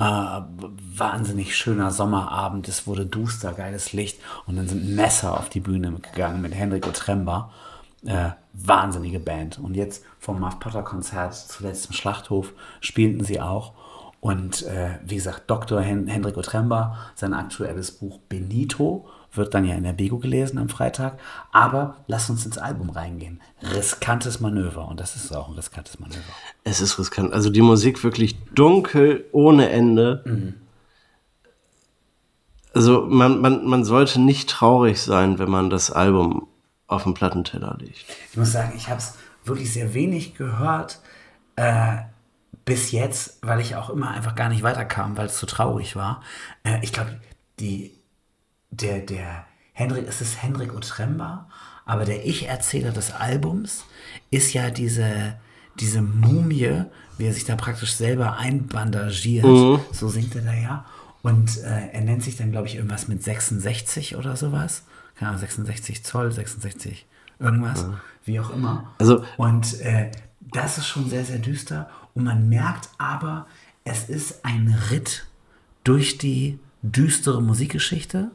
[0.00, 5.58] Äh, wahnsinnig schöner Sommerabend, es wurde duster, geiles Licht und dann sind Messer auf die
[5.58, 7.50] Bühne gegangen mit Hendrik Otremba.
[8.06, 9.58] Äh, wahnsinnige Band.
[9.58, 13.72] Und jetzt vom Muff Potter Konzert zuletzt im Schlachthof spielten sie auch.
[14.20, 15.80] Und äh, wie gesagt, Dr.
[15.80, 19.08] Hen Hendrik Otremba, sein aktuelles Buch Benito,
[19.38, 21.18] wird dann ja in der Bego gelesen am Freitag.
[21.52, 23.40] Aber lass uns ins Album reingehen.
[23.62, 24.86] Riskantes Manöver.
[24.88, 26.20] Und das ist auch ein riskantes Manöver.
[26.64, 27.32] Es ist riskant.
[27.32, 30.54] Also die Musik wirklich dunkel ohne Ende.
[32.74, 36.46] Also man, man, man sollte nicht traurig sein, wenn man das Album
[36.86, 38.04] auf dem Plattenteller legt.
[38.30, 39.14] Ich muss sagen, ich habe es
[39.44, 41.00] wirklich sehr wenig gehört
[41.56, 41.98] äh,
[42.64, 46.22] bis jetzt, weil ich auch immer einfach gar nicht weiterkam, weil es so traurig war.
[46.64, 47.18] Äh, ich glaube,
[47.58, 47.97] die
[48.70, 51.48] der der Hendrik, es ist Hendrik Otremba,
[51.84, 53.84] aber der Ich-Erzähler des Albums
[54.30, 55.36] ist ja diese
[55.78, 56.84] diese Mumie,
[57.18, 59.44] wie er sich da praktisch selber einbandagiert.
[59.92, 60.84] So singt er da ja.
[61.22, 64.82] Und äh, er nennt sich dann, glaube ich, irgendwas mit 66 oder sowas.
[65.16, 67.06] Keine Ahnung, 66 Zoll, 66
[67.38, 67.84] irgendwas,
[68.24, 68.92] wie auch immer.
[68.98, 70.10] Also- und äh,
[70.52, 71.88] das ist schon sehr, sehr düster.
[72.14, 73.46] Und man merkt aber,
[73.84, 75.26] es ist ein Ritt
[75.84, 78.30] durch die düstere Musikgeschichte.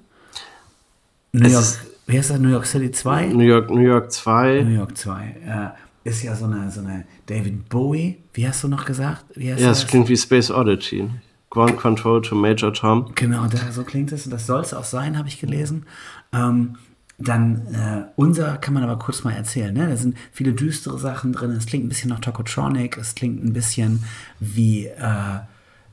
[1.34, 1.66] New York,
[2.08, 2.40] wie heißt das?
[2.40, 3.28] New York City 2?
[3.28, 4.62] New York, New York 2.
[4.64, 5.74] New York 2.
[6.04, 9.26] Äh, ist ja so eine, so eine David Bowie, wie hast du noch gesagt?
[9.36, 11.10] Ja, es klingt wie Space Oddity.
[11.50, 13.12] Ground Control to Major Tom.
[13.16, 14.26] Genau, da, so klingt es.
[14.26, 15.86] Und das soll es auch sein, habe ich gelesen.
[16.34, 16.78] Ähm,
[17.20, 19.74] dann äh, unser kann man aber kurz mal erzählen.
[19.74, 19.88] Ne?
[19.88, 21.52] Da sind viele düstere Sachen drin.
[21.52, 22.98] Es klingt ein bisschen nach Tokotronic.
[22.98, 24.04] Es klingt ein bisschen
[24.40, 25.40] wie, äh,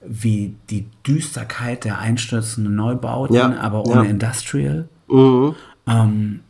[0.04, 4.10] wie die Düsterkeit der einstürzenden Neubauten, Ja, aber ohne ja.
[4.10, 4.88] Industrial.
[5.10, 5.54] Mhm.
[5.86, 6.40] Ähm,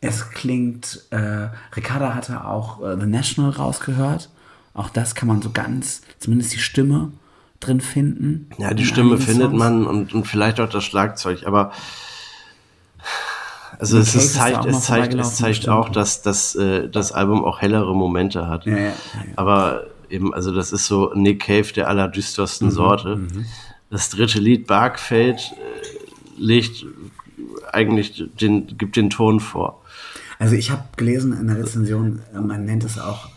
[0.00, 4.28] es klingt, äh, Ricarda hatte auch äh, The National rausgehört.
[4.74, 7.12] Auch das kann man so ganz, zumindest die Stimme
[7.60, 8.48] drin finden.
[8.58, 9.58] Ja, die Stimme findet Songs.
[9.58, 11.72] man und, und vielleicht auch das Schlagzeug, aber
[13.78, 17.60] also es, da zeigt, es zeigt, es zeigt auch, dass, dass äh, das Album auch
[17.60, 18.66] hellere Momente hat.
[18.66, 18.94] Ja, ja, ja.
[19.36, 23.20] Aber eben, also das ist so Nick Cave der allerdüstersten Mhm, Sorte.
[23.90, 26.84] Das dritte Lied, Barkfeld, äh, legt
[27.72, 29.82] eigentlich den, gibt den Ton vor.
[30.38, 33.28] Also ich habe gelesen in der Rezension, man nennt es auch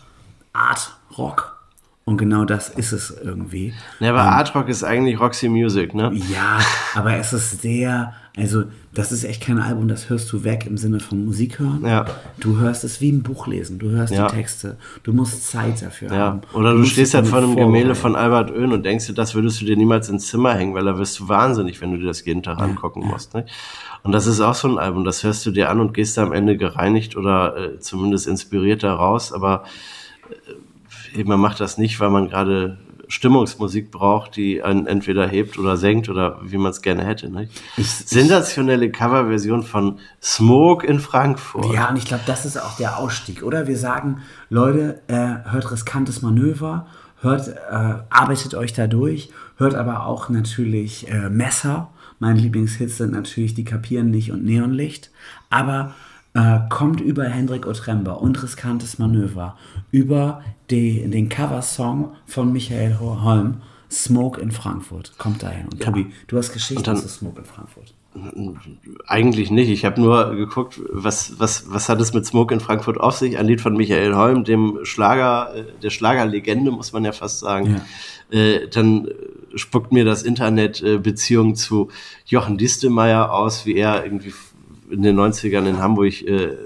[0.52, 1.56] Art Rock.
[2.04, 3.74] Und genau das ist es irgendwie.
[3.98, 6.12] Ja, aber Art Rock ist eigentlich Roxy Music, ne?
[6.32, 6.60] Ja,
[6.94, 10.76] aber es ist sehr, also das ist echt kein Album, das hörst du weg im
[10.76, 11.84] Sinne von Musik hören.
[11.86, 12.04] Ja.
[12.38, 14.28] Du hörst es wie ein Buch lesen, du hörst Ja.
[14.28, 16.40] die Texte, du musst Zeit dafür Ja, haben.
[16.52, 19.34] oder du, musst stehst halt vor einem Gemälde von Albert Oehn und denkst dir, das
[19.34, 22.06] würdest du dir niemals ins Zimmer hängen, weil da wirst du wahnsinnig, wenn du dir
[22.06, 23.34] das jeden Tag angucken musst.
[23.34, 23.46] Ne?
[24.02, 26.22] Und das ist auch so ein Album, das hörst du dir an und gehst da
[26.22, 29.64] am Ende gereinigt oder äh, zumindest inspiriert da raus, aber
[31.14, 32.78] äh, man macht das nicht, weil man gerade
[33.08, 37.30] Stimmungsmusik braucht, die einen entweder hebt oder senkt oder wie man es gerne hätte.
[37.30, 37.48] Ne?
[37.76, 41.72] Ich- Sensationelle Coverversion von Smoke in Frankfurt.
[41.72, 43.66] Ja, und ich glaube, das ist auch der Ausstieg, oder?
[43.66, 44.18] Wir sagen,
[44.50, 46.86] Leute, äh, hört riskantes Manöver,
[47.20, 47.54] hört, äh,
[48.10, 51.88] arbeitet euch da durch, hört aber auch natürlich äh, Messer.
[52.18, 55.10] Meine Lieblingshits sind natürlich Die Kapieren nicht und Neonlicht.
[55.50, 55.94] Aber
[56.34, 59.56] äh, kommt über Hendrik Otremba und riskantes Manöver,
[59.90, 65.12] über die, den Coversong von Michael Ho- Holm, Smoke in Frankfurt.
[65.18, 65.66] Kommt dahin.
[65.66, 67.94] Und Tobi, du hast Geschichten zu Smoke in Frankfurt.
[69.06, 69.68] Eigentlich nicht.
[69.68, 73.38] Ich habe nur geguckt, was, was, was hat es mit Smoke in Frankfurt auf sich?
[73.38, 77.80] Ein Lied von Michael Holm, dem Schlager, äh, der Schlagerlegende, muss man ja fast sagen.
[78.30, 79.12] Äh, dann äh,
[79.58, 81.88] spuckt mir das Internet äh, Beziehung zu
[82.24, 84.32] Jochen Distelmeier aus, wie er irgendwie
[84.90, 86.56] in den 90ern in Hamburg äh,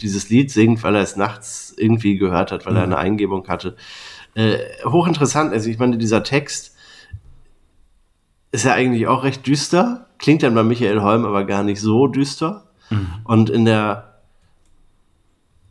[0.00, 3.76] dieses Lied singt, weil er es nachts irgendwie gehört hat, weil er eine Eingebung hatte.
[4.34, 5.52] Äh, hochinteressant.
[5.52, 6.74] Also ich meine, dieser Text
[8.52, 10.06] ist ja eigentlich auch recht düster.
[10.18, 12.64] Klingt dann bei Michael Holm aber gar nicht so düster.
[13.24, 14.20] Und in der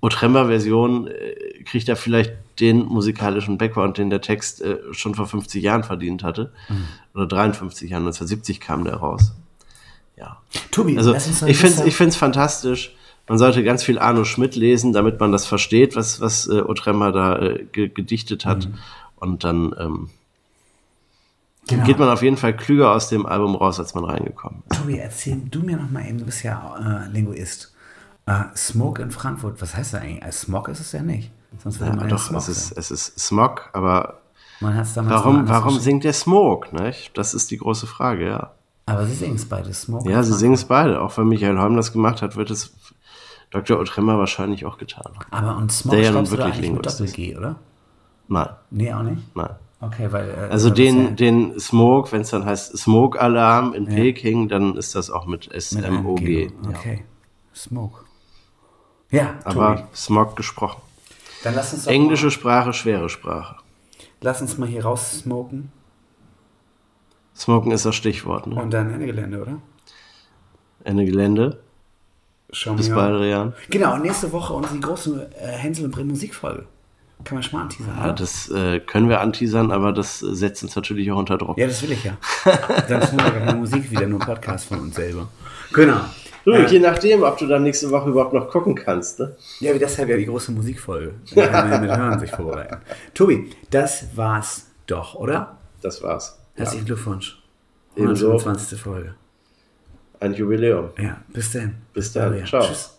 [0.02, 5.64] Otremba-Version äh, kriegt er vielleicht den musikalischen Background, den der Text äh, schon vor 50
[5.64, 6.52] Jahren verdient hatte.
[7.14, 9.34] Oder 53 Jahren, 1970 kam der raus.
[10.18, 10.42] Ja.
[10.72, 12.96] Tobi, Also ich finde es fantastisch.
[13.28, 17.12] Man sollte ganz viel Arno Schmidt lesen, damit man das versteht, was, was äh, Otremba
[17.12, 18.68] da äh, ge gedichtet hat.
[18.68, 18.74] Mhm.
[19.16, 20.10] Und dann ähm,
[21.68, 21.86] Genau.
[21.86, 24.78] geht man auf jeden Fall klüger aus dem Album raus, als man reingekommen ist.
[24.82, 27.74] Tobi, erzähl du mir noch mal eben, du bist ja äh, Linguist.
[28.26, 30.24] Äh, Smoke in Frankfurt, was heißt das eigentlich?
[30.24, 31.32] Äh, Smog ist es ja nicht.
[31.64, 34.20] Sonst würde Ja, man doch, Smog es ist, es ist Smog, aber
[34.60, 36.76] warum, warum singt der Smoke?
[36.76, 37.18] Nicht?
[37.18, 38.52] Das ist die große Frage, ja.
[38.86, 40.10] Aber sie singen es beide, Smoke.
[40.12, 41.02] Ja, sie singen es beide.
[41.02, 42.74] Auch wenn Michael Holm das gemacht hat, wird es
[43.54, 43.80] Dr.
[43.80, 45.14] Otremmer wahrscheinlich auch getan.
[45.32, 46.86] Aber und Smog Der ja nun wirklich eigentlich mit.
[46.86, 47.56] Doppel-G, oder?
[48.28, 49.36] Nein, Nee, auch nicht?
[49.36, 49.56] nein.
[49.80, 50.30] Okay, weil...
[50.30, 54.96] Äh, Also den, ja den Smoke, wenn es dann heißt Smoke-Alarm in Peking, dann ist
[54.96, 56.24] das auch mit S-M-O-G.
[56.48, 56.52] G.
[56.64, 56.70] Ja.
[56.70, 57.06] Okay,
[57.54, 58.06] Smoke.
[59.12, 60.82] Ja, Tobi, Aber Smog gesprochen.
[61.44, 63.58] dann lass uns Englische Mal, Sprache, schwere Sprache.
[64.22, 65.72] lass uns mal hier raus smoken
[67.36, 68.48] Smoken ist das Stichwort.
[68.48, 68.56] Ne?
[68.62, 69.58] und dann Ende Gelände, oder?
[70.84, 71.62] Ende Gelände.
[72.54, 73.54] Schauen Bis wir bald, Rian.
[73.70, 76.66] Genau, nächste Woche unsere große äh, Hänsel und Bremen Musikfolge.
[77.26, 78.14] Kann man schon mal anteasern, Ja, oder?
[78.14, 81.58] das äh, können wir anteasern, aber das setzt uns natürlich auch unter Druck.
[81.58, 82.18] Ja, das will ich ja.
[82.90, 85.28] Dann tun wir keine Musik wieder, nur Podcast von uns selber.
[85.74, 86.02] Genau.
[86.46, 89.20] Du, Äh, je nachdem, ob du dann nächste Woche überhaupt noch gucken kannst.
[89.20, 89.34] Ne?
[89.62, 91.14] ja, wie deshalb ja die große Musikfolge.
[91.34, 92.78] Dann kann man ja mit Hören sich vorbereiten.
[93.14, 95.56] Tobi, das war's doch, oder?
[95.82, 96.38] Das war's.
[96.56, 97.42] Herzlichen Glückwunsch.
[97.96, 98.26] Ebenso.
[98.28, 98.82] 125.
[98.82, 99.16] Folge.
[100.24, 100.92] Ein Jubiläum.
[100.98, 101.76] Ja, bis dann.
[101.94, 102.30] Bis dann.
[102.30, 102.48] Adrian.
[102.48, 102.66] Ciao.
[102.66, 102.93] Tschüss.